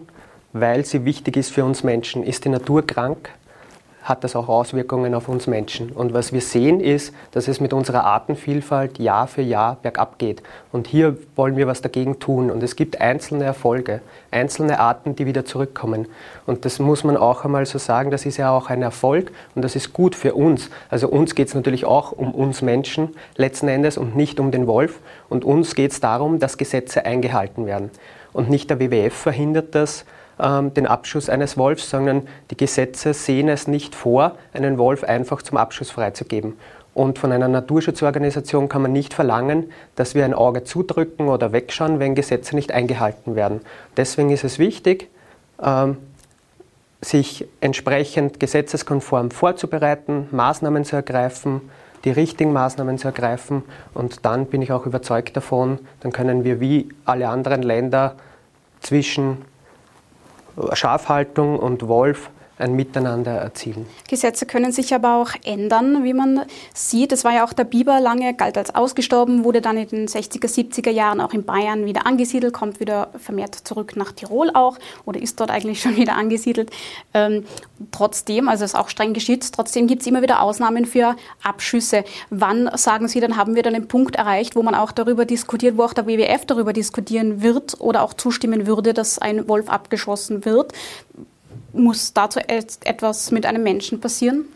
weil 0.54 0.84
sie 0.84 1.04
wichtig 1.04 1.36
ist 1.36 1.52
für 1.52 1.64
uns 1.64 1.84
Menschen. 1.84 2.24
Ist 2.24 2.44
die 2.44 2.48
Natur 2.48 2.84
krank, 2.84 3.30
hat 4.06 4.22
das 4.22 4.36
auch 4.36 4.48
Auswirkungen 4.48 5.14
auf 5.16 5.28
uns 5.28 5.48
Menschen. 5.48 5.90
Und 5.90 6.14
was 6.14 6.32
wir 6.32 6.40
sehen 6.40 6.78
ist, 6.78 7.12
dass 7.32 7.48
es 7.48 7.60
mit 7.60 7.72
unserer 7.72 8.04
Artenvielfalt 8.04 9.00
Jahr 9.00 9.26
für 9.26 9.42
Jahr 9.42 9.78
bergab 9.82 10.20
geht. 10.20 10.44
Und 10.70 10.86
hier 10.86 11.16
wollen 11.34 11.56
wir 11.56 11.66
was 11.66 11.82
dagegen 11.82 12.20
tun. 12.20 12.52
Und 12.52 12.62
es 12.62 12.76
gibt 12.76 13.00
einzelne 13.00 13.42
Erfolge, 13.42 14.00
einzelne 14.30 14.78
Arten, 14.78 15.16
die 15.16 15.26
wieder 15.26 15.44
zurückkommen. 15.44 16.06
Und 16.46 16.64
das 16.64 16.78
muss 16.78 17.02
man 17.02 17.16
auch 17.16 17.44
einmal 17.44 17.66
so 17.66 17.78
sagen, 17.78 18.12
das 18.12 18.24
ist 18.26 18.36
ja 18.36 18.52
auch 18.52 18.70
ein 18.70 18.82
Erfolg 18.82 19.32
und 19.56 19.62
das 19.62 19.74
ist 19.74 19.92
gut 19.92 20.14
für 20.14 20.34
uns. 20.34 20.70
Also 20.88 21.08
uns 21.08 21.34
geht 21.34 21.48
es 21.48 21.54
natürlich 21.54 21.84
auch 21.84 22.12
um 22.12 22.32
uns 22.32 22.62
Menschen 22.62 23.16
letzten 23.34 23.66
Endes 23.66 23.98
und 23.98 24.14
nicht 24.14 24.38
um 24.38 24.52
den 24.52 24.68
Wolf. 24.68 25.00
Und 25.28 25.44
uns 25.44 25.74
geht 25.74 25.90
es 25.90 25.98
darum, 25.98 26.38
dass 26.38 26.58
Gesetze 26.58 27.04
eingehalten 27.04 27.66
werden. 27.66 27.90
Und 28.32 28.50
nicht 28.50 28.70
der 28.70 28.78
WWF 28.78 29.14
verhindert 29.14 29.74
das, 29.74 30.04
den 30.38 30.86
Abschuss 30.86 31.30
eines 31.30 31.56
Wolfs, 31.56 31.88
sondern 31.88 32.28
die 32.50 32.58
Gesetze 32.58 33.14
sehen 33.14 33.48
es 33.48 33.68
nicht 33.68 33.94
vor, 33.94 34.36
einen 34.52 34.76
Wolf 34.76 35.02
einfach 35.02 35.40
zum 35.40 35.56
Abschuss 35.56 35.90
freizugeben. 35.90 36.58
Und 36.96 37.18
von 37.18 37.30
einer 37.30 37.48
Naturschutzorganisation 37.48 38.70
kann 38.70 38.80
man 38.80 38.92
nicht 38.92 39.12
verlangen, 39.12 39.70
dass 39.96 40.14
wir 40.14 40.24
ein 40.24 40.32
Auge 40.32 40.64
zudrücken 40.64 41.28
oder 41.28 41.52
wegschauen, 41.52 42.00
wenn 42.00 42.14
Gesetze 42.14 42.56
nicht 42.56 42.72
eingehalten 42.72 43.36
werden. 43.36 43.60
Deswegen 43.98 44.30
ist 44.30 44.44
es 44.44 44.58
wichtig, 44.58 45.10
ähm, 45.62 45.98
sich 47.02 47.46
entsprechend 47.60 48.40
gesetzeskonform 48.40 49.30
vorzubereiten, 49.30 50.28
Maßnahmen 50.30 50.86
zu 50.86 50.96
ergreifen, 50.96 51.60
die 52.04 52.10
richtigen 52.10 52.54
Maßnahmen 52.54 52.96
zu 52.96 53.08
ergreifen. 53.08 53.62
Und 53.92 54.24
dann 54.24 54.46
bin 54.46 54.62
ich 54.62 54.72
auch 54.72 54.86
überzeugt 54.86 55.36
davon, 55.36 55.78
dann 56.00 56.12
können 56.12 56.44
wir 56.44 56.60
wie 56.60 56.88
alle 57.04 57.28
anderen 57.28 57.62
Länder 57.62 58.16
zwischen 58.80 59.38
Schafhaltung 60.72 61.58
und 61.58 61.86
Wolf 61.88 62.30
ein 62.58 62.74
Miteinander 62.74 63.32
erzielen. 63.32 63.86
Gesetze 64.08 64.46
können 64.46 64.72
sich 64.72 64.94
aber 64.94 65.16
auch 65.16 65.30
ändern, 65.44 66.04
wie 66.04 66.14
man 66.14 66.42
sieht. 66.74 67.12
Es 67.12 67.22
war 67.22 67.34
ja 67.34 67.44
auch 67.44 67.52
der 67.52 67.64
Biber 67.64 68.00
lange, 68.00 68.32
galt 68.34 68.56
als 68.56 68.74
ausgestorben, 68.74 69.44
wurde 69.44 69.60
dann 69.60 69.76
in 69.76 69.88
den 69.88 70.08
60er, 70.08 70.46
70er 70.46 70.90
Jahren 70.90 71.20
auch 71.20 71.34
in 71.34 71.44
Bayern 71.44 71.84
wieder 71.84 72.06
angesiedelt, 72.06 72.54
kommt 72.54 72.80
wieder 72.80 73.08
vermehrt 73.18 73.54
zurück 73.54 73.94
nach 73.96 74.12
Tirol 74.12 74.50
auch 74.54 74.78
oder 75.04 75.20
ist 75.20 75.38
dort 75.38 75.50
eigentlich 75.50 75.80
schon 75.82 75.96
wieder 75.96 76.14
angesiedelt. 76.14 76.70
Ähm, 77.12 77.44
trotzdem, 77.92 78.48
also 78.48 78.64
ist 78.64 78.74
auch 78.74 78.88
streng 78.88 79.12
geschützt, 79.12 79.54
trotzdem 79.54 79.86
gibt 79.86 80.00
es 80.00 80.08
immer 80.08 80.22
wieder 80.22 80.40
Ausnahmen 80.40 80.86
für 80.86 81.14
Abschüsse. 81.42 82.04
Wann, 82.30 82.70
sagen 82.74 83.08
Sie, 83.08 83.20
dann 83.20 83.36
haben 83.36 83.54
wir 83.54 83.62
dann 83.62 83.74
den 83.74 83.88
Punkt 83.88 84.16
erreicht, 84.16 84.56
wo 84.56 84.62
man 84.62 84.74
auch 84.74 84.92
darüber 84.92 85.26
diskutiert, 85.26 85.76
wo 85.76 85.82
auch 85.82 85.92
der 85.92 86.06
WWF 86.06 86.46
darüber 86.46 86.72
diskutieren 86.72 87.42
wird 87.42 87.78
oder 87.80 88.02
auch 88.02 88.14
zustimmen 88.14 88.66
würde, 88.66 88.94
dass 88.94 89.18
ein 89.18 89.46
Wolf 89.46 89.68
abgeschossen 89.68 90.46
wird? 90.46 90.72
Muss 91.76 92.12
dazu 92.12 92.40
etwas 92.40 93.30
mit 93.30 93.46
einem 93.46 93.62
Menschen 93.62 94.00
passieren? 94.00 94.46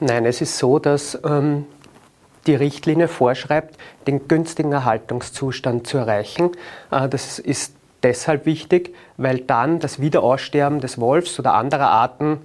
Nein, 0.00 0.26
es 0.26 0.40
ist 0.40 0.58
so, 0.58 0.78
dass 0.78 1.18
ähm, 1.24 1.66
die 2.46 2.54
Richtlinie 2.54 3.08
vorschreibt, 3.08 3.78
den 4.06 4.26
günstigen 4.28 4.72
Erhaltungszustand 4.72 5.86
zu 5.86 5.98
erreichen. 5.98 6.50
Äh, 6.90 7.08
das 7.08 7.38
ist 7.38 7.74
deshalb 8.02 8.46
wichtig, 8.46 8.94
weil 9.16 9.38
dann 9.38 9.78
das 9.78 10.00
Wiederaussterben 10.00 10.80
des 10.80 11.00
Wolfs 11.00 11.38
oder 11.38 11.54
anderer 11.54 11.90
Arten, 11.90 12.40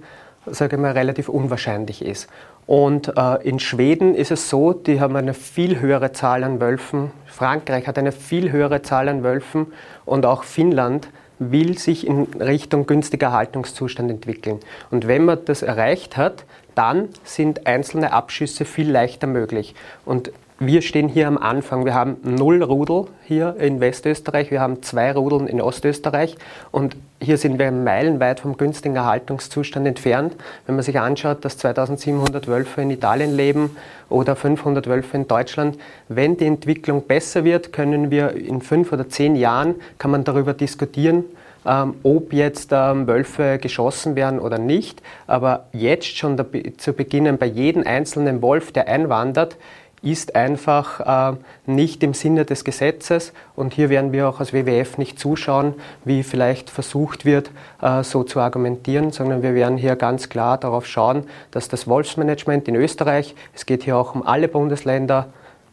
sage 0.46 0.76
ich 0.76 0.82
mal, 0.82 0.92
relativ 0.92 1.28
unwahrscheinlich 1.28 2.04
ist. 2.04 2.28
Und 2.66 3.16
äh, 3.16 3.48
in 3.48 3.58
Schweden 3.58 4.14
ist 4.14 4.30
es 4.30 4.50
so, 4.50 4.74
die 4.74 5.00
haben 5.00 5.16
eine 5.16 5.32
viel 5.32 5.80
höhere 5.80 6.12
Zahl 6.12 6.44
an 6.44 6.60
Wölfen. 6.60 7.10
Frankreich 7.26 7.86
hat 7.86 7.98
eine 7.98 8.12
viel 8.12 8.52
höhere 8.52 8.82
Zahl 8.82 9.08
an 9.08 9.24
Wölfen 9.24 9.72
und 10.04 10.26
auch 10.26 10.42
Finnland 10.44 11.08
will 11.38 11.78
sich 11.78 12.06
in 12.06 12.24
Richtung 12.40 12.86
günstiger 12.86 13.32
Haltungszustand 13.32 14.10
entwickeln. 14.10 14.60
Und 14.90 15.06
wenn 15.06 15.24
man 15.24 15.44
das 15.44 15.62
erreicht 15.62 16.16
hat, 16.16 16.44
dann 16.74 17.08
sind 17.24 17.66
einzelne 17.66 18.12
Abschüsse 18.12 18.64
viel 18.64 18.90
leichter 18.90 19.26
möglich. 19.26 19.74
Und 20.04 20.32
wir 20.60 20.82
stehen 20.82 21.08
hier 21.08 21.28
am 21.28 21.38
Anfang. 21.38 21.84
Wir 21.84 21.94
haben 21.94 22.16
null 22.24 22.64
Rudel 22.64 23.04
hier 23.24 23.54
in 23.60 23.80
Westösterreich, 23.80 24.50
wir 24.50 24.60
haben 24.60 24.82
zwei 24.82 25.12
Rudeln 25.12 25.46
in 25.46 25.60
Ostösterreich 25.60 26.36
und 26.72 26.96
hier 27.20 27.36
sind 27.36 27.60
wir 27.60 27.70
meilenweit 27.70 28.40
vom 28.40 28.56
günstigen 28.56 28.96
Erhaltungszustand 28.96 29.86
entfernt. 29.86 30.34
Wenn 30.66 30.74
man 30.74 30.82
sich 30.82 30.98
anschaut, 30.98 31.44
dass 31.44 31.58
2700 31.58 32.48
Wölfe 32.48 32.82
in 32.82 32.90
Italien 32.90 33.36
leben 33.36 33.76
oder 34.08 34.34
500 34.34 34.88
Wölfe 34.88 35.16
in 35.16 35.28
Deutschland, 35.28 35.78
wenn 36.08 36.36
die 36.36 36.46
Entwicklung 36.46 37.06
besser 37.06 37.44
wird, 37.44 37.72
können 37.72 38.10
wir 38.10 38.32
in 38.32 38.60
fünf 38.60 38.92
oder 38.92 39.08
zehn 39.08 39.36
Jahren, 39.36 39.76
kann 39.98 40.10
man 40.10 40.24
darüber 40.24 40.54
diskutieren, 40.54 41.24
ähm, 41.66 41.94
ob 42.02 42.32
jetzt 42.32 42.70
ähm, 42.72 43.06
Wölfe 43.06 43.58
geschossen 43.58 44.16
werden 44.16 44.40
oder 44.40 44.58
nicht. 44.58 45.02
Aber 45.28 45.66
jetzt 45.72 46.16
schon 46.16 46.36
zu 46.78 46.92
beginnen, 46.92 47.38
bei 47.38 47.46
jedem 47.46 47.86
einzelnen 47.86 48.42
Wolf, 48.42 48.72
der 48.72 48.88
einwandert, 48.88 49.56
ist 50.02 50.34
einfach 50.34 51.32
äh, 51.32 51.36
nicht 51.66 52.02
im 52.02 52.14
Sinne 52.14 52.44
des 52.44 52.64
Gesetzes 52.64 53.32
und 53.56 53.74
hier 53.74 53.88
werden 53.88 54.12
wir 54.12 54.28
auch 54.28 54.40
als 54.40 54.52
WWF 54.52 54.98
nicht 54.98 55.18
zuschauen, 55.18 55.74
wie 56.04 56.22
vielleicht 56.22 56.70
versucht 56.70 57.24
wird, 57.24 57.50
äh, 57.82 58.02
so 58.02 58.24
zu 58.24 58.40
argumentieren, 58.40 59.12
sondern 59.12 59.42
wir 59.42 59.54
werden 59.54 59.76
hier 59.76 59.96
ganz 59.96 60.28
klar 60.28 60.58
darauf 60.58 60.86
schauen, 60.86 61.24
dass 61.50 61.68
das 61.68 61.86
Wolfsmanagement 61.86 62.68
in 62.68 62.76
Österreich, 62.76 63.34
es 63.54 63.66
geht 63.66 63.84
hier 63.84 63.96
auch 63.96 64.14
um 64.14 64.26
alle 64.26 64.48
Bundesländer, 64.48 65.28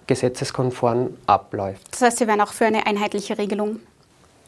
gesetzeskonform 0.08 1.10
abläuft. 1.26 1.82
Das 1.92 2.02
heißt, 2.02 2.18
Sie 2.20 2.28
wären 2.28 2.42
auch 2.42 2.54
für 2.54 2.66
eine 2.66 2.86
einheitliche 2.86 3.38
Regelung 3.38 3.80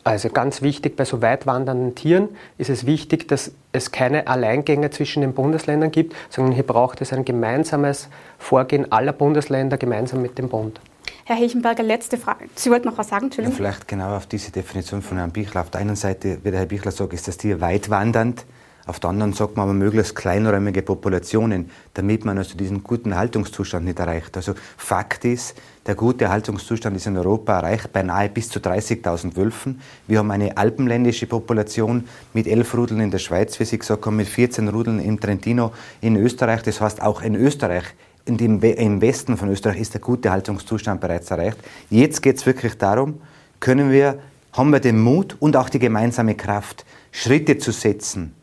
also 0.08 0.30
ganz 0.30 0.62
wichtig 0.62 0.96
bei 0.96 1.06
so 1.06 1.22
weit 1.22 1.46
wandernden 1.46 1.96
Tieren 1.96 2.30
ist 2.58 2.70
es 2.70 2.86
wichtig, 2.86 3.28
dass 3.28 3.52
es 3.72 3.92
keine 3.92 4.28
Alleingänge 4.28 4.90
zwischen 4.90 5.22
den 5.22 5.34
Bundesländern 5.34 5.92
gibt, 5.92 6.16
sondern 6.30 6.54
hier 6.54 6.64
braucht 6.64 7.02
es 7.02 7.14
ein 7.14 7.26
gemeinsames 7.26 8.10
Vorgehen 8.40 8.92
aller 8.92 9.14
Bundesländer 9.14 9.78
gemeinsam 9.78 10.22
mit 10.22 10.38
dem 10.38 10.50
Bund. 10.50 10.80
Herr 11.26 11.36
Hechenberger, 11.36 11.84
letzte 11.84 12.18
Frage. 12.18 12.46
Sie 12.56 12.72
wollten 12.72 12.88
noch 12.88 12.98
was 12.98 13.10
sagen, 13.10 13.26
Entschuldigung. 13.26 13.60
Ja, 13.60 13.72
vielleicht 13.72 13.88
genau 13.88 14.16
auf 14.16 14.28
diese 14.28 14.52
Definition 14.52 15.02
von 15.02 15.18
Herrn 15.18 15.32
Bichler. 15.32 15.62
Auf 15.62 15.70
der 15.70 15.82
einen 15.82 15.98
Seite, 15.98 16.38
wie 16.44 16.52
der 16.52 16.62
Herr 16.62 16.68
Bichler 16.68 16.92
sagt, 16.92 17.14
ist 17.14 17.28
das 17.28 17.38
Tier 17.38 17.60
weit 17.60 17.90
wandernd. 17.90 18.46
Auf 18.88 19.02
der 19.02 19.10
anderen 19.10 19.34
sagt 19.34 19.58
man 19.58 19.64
aber 19.64 19.74
möglichst 19.74 20.16
kleinräumige 20.16 20.82
Populationen, 20.82 21.70
damit 21.94 22.24
man 22.24 22.38
also 22.38 22.58
diesen 22.58 22.84
guten 22.84 23.18
Haltungszustand 23.18 23.84
nicht 23.86 24.00
erreicht. 24.00 24.38
Also 24.38 24.54
Fakt 24.78 25.26
ist, 25.26 25.56
der 25.86 25.96
gute 25.96 26.30
Haltungszustand 26.30 26.96
ist 26.96 27.06
in 27.06 27.18
Europa 27.18 27.58
erreicht 27.58 27.92
bei 27.92 28.02
nahe 28.02 28.30
bis 28.30 28.50
zu 28.50 28.60
30.000 28.60 29.36
Wölfen. 29.36 29.82
Wir 30.08 30.20
haben 30.20 30.32
eine 30.32 30.56
alpenländische 30.56 31.28
Population 31.28 32.06
mit 32.34 32.48
elf 32.48 32.74
Rudeln 32.76 33.02
in 33.02 33.12
der 33.12 33.20
Schweiz, 33.20 33.60
wie 33.60 33.66
Sie 33.66 33.78
gesagt 33.78 34.06
haben, 34.06 34.16
mit 34.16 34.30
14 34.30 34.70
Rudeln 34.70 35.00
im 35.02 35.20
Trentino 35.20 35.74
in 36.00 36.16
Österreich. 36.16 36.64
Das 36.64 36.80
heißt, 36.80 37.02
auch 37.02 37.22
in 37.22 37.36
Österreich 37.36 37.84
in 38.24 38.38
dem, 38.38 38.62
im 38.62 39.02
Westen 39.02 39.36
von 39.36 39.50
Österreich 39.50 39.82
ist 39.82 39.96
der 39.96 40.02
gute 40.02 40.32
Haltungszustand 40.32 41.02
bereits 41.02 41.30
erreicht. 41.30 41.58
Jetzt 41.90 42.22
geht 42.22 42.38
es 42.38 42.46
wirklich 42.46 42.78
darum, 42.78 43.20
können 43.60 43.92
wir, 43.92 44.20
haben 44.54 44.72
wir 44.72 44.80
den 44.80 44.98
Mut 44.98 45.36
und 45.40 45.58
auch 45.58 45.68
die 45.68 45.80
gemeinsame 45.80 46.36
Kraft, 46.36 46.86
Schritte 47.12 47.58
zu 47.58 47.72
setzen, 47.72 48.34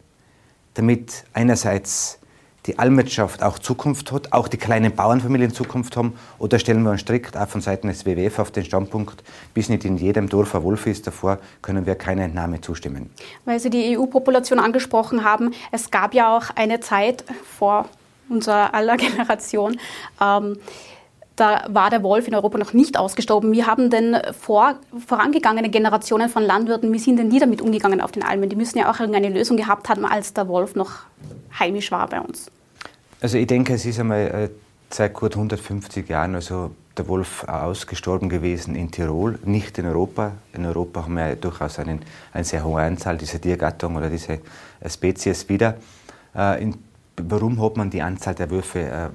damit 0.74 1.24
einerseits 1.32 2.18
die 2.66 2.78
Almwirtschaft 2.78 3.42
auch 3.42 3.58
Zukunft 3.58 4.10
hat, 4.12 4.32
auch 4.32 4.48
die 4.48 4.56
kleinen 4.56 4.94
Bauernfamilien 4.94 5.52
Zukunft 5.52 5.96
haben? 5.96 6.14
Oder 6.38 6.58
stellen 6.58 6.82
wir 6.82 6.90
uns 6.90 7.02
strikt 7.02 7.36
auch 7.36 7.48
von 7.48 7.60
Seiten 7.60 7.88
des 7.88 8.06
WWF 8.06 8.38
auf 8.38 8.50
den 8.50 8.64
Standpunkt, 8.64 9.22
bis 9.52 9.68
nicht 9.68 9.84
in 9.84 9.96
jedem 9.96 10.28
Dorf 10.28 10.54
ein 10.54 10.62
Wolf 10.62 10.86
ist, 10.86 11.06
davor 11.06 11.38
können 11.62 11.86
wir 11.86 11.94
keine 11.94 12.24
Entnahme 12.24 12.60
zustimmen? 12.60 13.10
Weil 13.44 13.60
Sie 13.60 13.70
die 13.70 13.96
EU-Population 13.98 14.58
angesprochen 14.58 15.24
haben, 15.24 15.52
es 15.72 15.90
gab 15.90 16.14
ja 16.14 16.34
auch 16.34 16.50
eine 16.54 16.80
Zeit 16.80 17.24
vor 17.58 17.88
unserer 18.28 18.72
aller 18.74 18.96
Generation, 18.96 19.78
ähm, 20.20 20.56
da 21.36 21.64
war 21.68 21.90
der 21.90 22.02
Wolf 22.02 22.28
in 22.28 22.34
Europa 22.34 22.58
noch 22.58 22.72
nicht 22.72 22.98
ausgestorben. 22.98 23.52
Wie 23.52 23.64
haben 23.64 23.90
denn 23.90 24.16
vor, 24.38 24.76
vorangegangene 25.06 25.68
Generationen 25.68 26.28
von 26.28 26.42
Landwirten, 26.42 26.92
wie 26.92 26.98
sind 26.98 27.16
denn 27.16 27.30
die 27.30 27.40
damit 27.40 27.60
umgegangen 27.60 28.00
auf 28.00 28.12
den 28.12 28.22
Almen? 28.22 28.48
Die 28.48 28.56
müssen 28.56 28.78
ja 28.78 28.90
auch 28.90 29.00
irgendeine 29.00 29.30
Lösung 29.30 29.56
gehabt 29.56 29.88
haben, 29.88 30.04
als 30.04 30.32
der 30.32 30.46
Wolf 30.46 30.76
noch 30.76 30.92
heimisch 31.58 31.90
war 31.90 32.08
bei 32.08 32.20
uns. 32.20 32.50
Also 33.20 33.38
ich 33.38 33.46
denke, 33.46 33.74
es 33.74 33.84
ist 33.84 33.98
einmal 33.98 34.20
äh, 34.20 34.48
seit 34.90 35.14
gut 35.14 35.34
150 35.34 36.08
Jahren 36.08 36.34
also 36.34 36.70
der 36.96 37.08
Wolf 37.08 37.42
ausgestorben 37.48 38.28
gewesen 38.28 38.76
in 38.76 38.92
Tirol, 38.92 39.40
nicht 39.44 39.78
in 39.78 39.86
Europa. 39.86 40.32
In 40.52 40.64
Europa 40.64 41.02
haben 41.02 41.14
wir 41.14 41.30
ja 41.30 41.34
durchaus 41.34 41.80
einen, 41.80 42.00
eine 42.32 42.44
sehr 42.44 42.64
hohe 42.64 42.80
Anzahl 42.80 43.16
dieser 43.16 43.40
Tiergattung 43.40 43.96
oder 43.96 44.08
dieser 44.08 44.34
äh, 44.34 44.88
Spezies 44.88 45.48
wieder. 45.48 45.78
Äh, 46.36 46.62
in, 46.62 46.76
warum 47.16 47.60
hat 47.60 47.76
man 47.76 47.90
die 47.90 48.02
Anzahl 48.02 48.36
der 48.36 48.48
Wölfe 48.50 49.10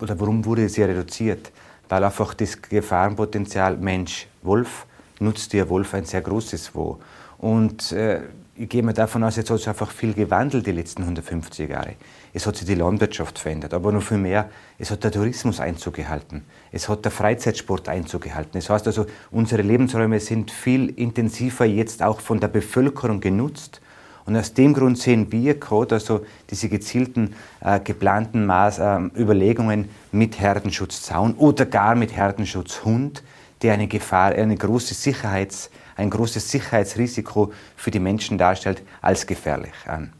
oder 0.00 0.18
warum 0.18 0.44
wurde 0.44 0.68
sie 0.68 0.82
reduziert? 0.82 1.52
Weil 1.88 2.04
einfach 2.04 2.34
das 2.34 2.60
Gefahrenpotenzial 2.60 3.76
Mensch-Wolf, 3.76 4.86
nutzt 5.20 5.52
der 5.52 5.68
Wolf 5.68 5.94
ein 5.94 6.04
sehr 6.04 6.20
großes 6.20 6.74
war. 6.74 6.98
Und 7.38 7.92
äh, 7.92 8.20
ich 8.58 8.68
gehe 8.68 8.82
mal 8.82 8.92
davon 8.92 9.22
aus, 9.22 9.36
jetzt 9.36 9.50
hat 9.50 9.58
sich 9.58 9.68
einfach 9.68 9.90
viel 9.90 10.14
gewandelt 10.14 10.66
die 10.66 10.72
letzten 10.72 11.02
150 11.02 11.68
Jahre. 11.68 11.94
Es 12.32 12.46
hat 12.46 12.56
sich 12.56 12.66
die 12.66 12.74
Landwirtschaft 12.74 13.38
verändert, 13.38 13.74
aber 13.74 13.92
noch 13.92 14.02
viel 14.02 14.18
mehr, 14.18 14.48
es 14.78 14.90
hat 14.90 15.04
der 15.04 15.12
Tourismus 15.12 15.60
Einzug 15.60 15.94
gehalten. 15.94 16.44
Es 16.72 16.88
hat 16.88 17.04
der 17.04 17.12
Freizeitsport 17.12 17.88
Einzug 17.88 18.22
gehalten. 18.22 18.52
Das 18.54 18.70
heißt 18.70 18.86
also, 18.86 19.06
unsere 19.30 19.62
Lebensräume 19.62 20.20
sind 20.20 20.50
viel 20.50 20.88
intensiver 20.88 21.66
jetzt 21.66 22.02
auch 22.02 22.20
von 22.20 22.40
der 22.40 22.48
Bevölkerung 22.48 23.20
genutzt. 23.20 23.80
Und 24.26 24.36
aus 24.36 24.52
dem 24.52 24.74
Grund 24.74 24.98
sehen 24.98 25.30
wir 25.30 25.58
gerade 25.58 25.94
also 25.94 26.26
diese 26.50 26.68
gezielten, 26.68 27.34
äh, 27.60 27.78
geplanten 27.80 28.44
Maß, 28.44 28.78
äh, 28.80 28.98
Überlegungen 29.16 29.88
mit 30.10 30.40
Herdenschutzzaun 30.40 31.34
oder 31.34 31.64
gar 31.64 31.94
mit 31.94 32.14
Herdenschutzhund, 32.14 33.22
der 33.62 33.74
eine 33.74 33.86
Gefahr, 33.86 34.32
eine 34.32 34.56
große 34.56 34.94
Sicherheits, 34.94 35.70
ein 35.96 36.10
großes 36.10 36.50
Sicherheitsrisiko 36.50 37.52
für 37.76 37.90
die 37.90 38.00
Menschen 38.00 38.36
darstellt, 38.36 38.82
als 39.00 39.26
gefährlich 39.26 39.74
an. 39.86 40.12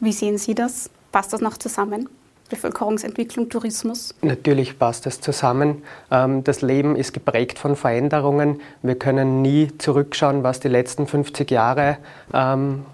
Wie 0.00 0.12
sehen 0.12 0.36
Sie 0.36 0.54
das? 0.54 0.90
Passt 1.12 1.32
das 1.32 1.40
noch 1.40 1.56
zusammen? 1.56 2.08
Bevölkerungsentwicklung, 2.48 3.48
Tourismus? 3.48 4.14
Natürlich 4.22 4.78
passt 4.78 5.06
das 5.06 5.20
zusammen. 5.20 5.82
Ähm, 6.10 6.44
das 6.44 6.62
Leben 6.62 6.96
ist 6.96 7.12
geprägt 7.12 7.58
von 7.58 7.76
Veränderungen. 7.76 8.60
Wir 8.82 8.98
können 8.98 9.42
nie 9.42 9.68
zurückschauen, 9.78 10.42
was 10.42 10.60
die 10.60 10.68
letzten 10.68 11.06
50 11.06 11.50
Jahre 11.50 11.98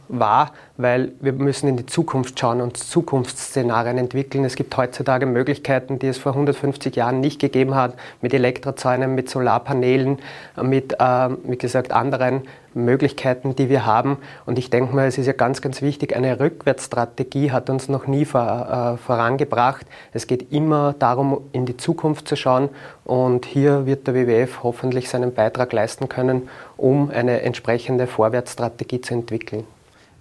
war, 0.08 0.52
weil 0.76 1.12
wir 1.20 1.32
müssen 1.32 1.68
in 1.68 1.76
die 1.76 1.86
Zukunft 1.86 2.38
schauen 2.38 2.60
und 2.60 2.76
Zukunftsszenarien 2.76 3.98
entwickeln. 3.98 4.44
Es 4.44 4.56
gibt 4.56 4.76
heutzutage 4.76 5.26
Möglichkeiten, 5.26 5.98
die 5.98 6.08
es 6.08 6.18
vor 6.18 6.32
150 6.32 6.96
Jahren 6.96 7.20
nicht 7.20 7.40
gegeben 7.40 7.74
hat, 7.74 7.94
mit 8.20 8.34
Elektrozäunen, 8.34 9.14
mit 9.14 9.30
Solarpanelen, 9.30 10.18
mit, 10.60 10.94
äh, 10.94 11.28
wie 11.44 11.58
gesagt, 11.58 11.92
anderen 11.92 12.42
Möglichkeiten, 12.74 13.54
die 13.54 13.68
wir 13.68 13.86
haben. 13.86 14.18
Und 14.46 14.58
ich 14.58 14.70
denke 14.70 14.94
mal, 14.94 15.06
es 15.06 15.18
ist 15.18 15.26
ja 15.26 15.32
ganz, 15.32 15.62
ganz 15.62 15.80
wichtig, 15.80 16.14
eine 16.14 16.40
Rückwärtsstrategie 16.40 17.52
hat 17.52 17.70
uns 17.70 17.88
noch 17.88 18.06
nie 18.06 18.24
vor, 18.24 18.96
äh, 18.96 18.96
vorangebracht. 18.98 19.86
Es 20.12 20.26
geht 20.26 20.52
immer 20.52 20.94
darum, 20.98 21.40
in 21.52 21.66
die 21.66 21.76
Zukunft 21.76 22.28
zu 22.28 22.36
schauen. 22.36 22.68
Und 23.04 23.46
hier 23.46 23.86
wird 23.86 24.06
der 24.06 24.14
WWF 24.14 24.62
hoffentlich 24.62 25.08
seinen 25.08 25.34
Beitrag 25.34 25.72
leisten 25.72 26.08
können, 26.08 26.48
um 26.76 27.10
eine 27.10 27.42
entsprechende 27.42 28.06
Vorwärtsstrategie 28.06 29.00
zu 29.00 29.14
entwickeln. 29.14 29.64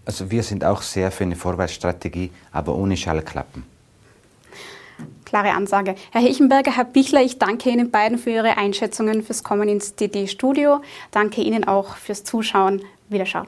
Also 0.05 0.29
wir 0.31 0.43
sind 0.43 0.65
auch 0.65 0.81
sehr 0.81 1.11
für 1.11 1.23
eine 1.23 1.35
Vorwärtsstrategie, 1.35 2.31
aber 2.51 2.75
ohne 2.75 2.97
Schallklappen. 2.97 3.63
Klare 5.25 5.51
Ansage. 5.51 5.95
Herr 6.11 6.21
Hechenberger, 6.21 6.75
Herr 6.75 6.85
Bichler, 6.85 7.23
ich 7.23 7.39
danke 7.39 7.69
Ihnen 7.69 7.89
beiden 7.89 8.17
für 8.19 8.29
Ihre 8.29 8.57
Einschätzungen 8.57 9.23
fürs 9.23 9.43
Kommen 9.43 9.67
ins 9.67 9.95
DD-Studio. 9.95 10.81
Danke 11.11 11.41
Ihnen 11.41 11.63
auch 11.63 11.95
fürs 11.95 12.23
Zuschauen. 12.23 12.83
Wiederschauen. 13.09 13.47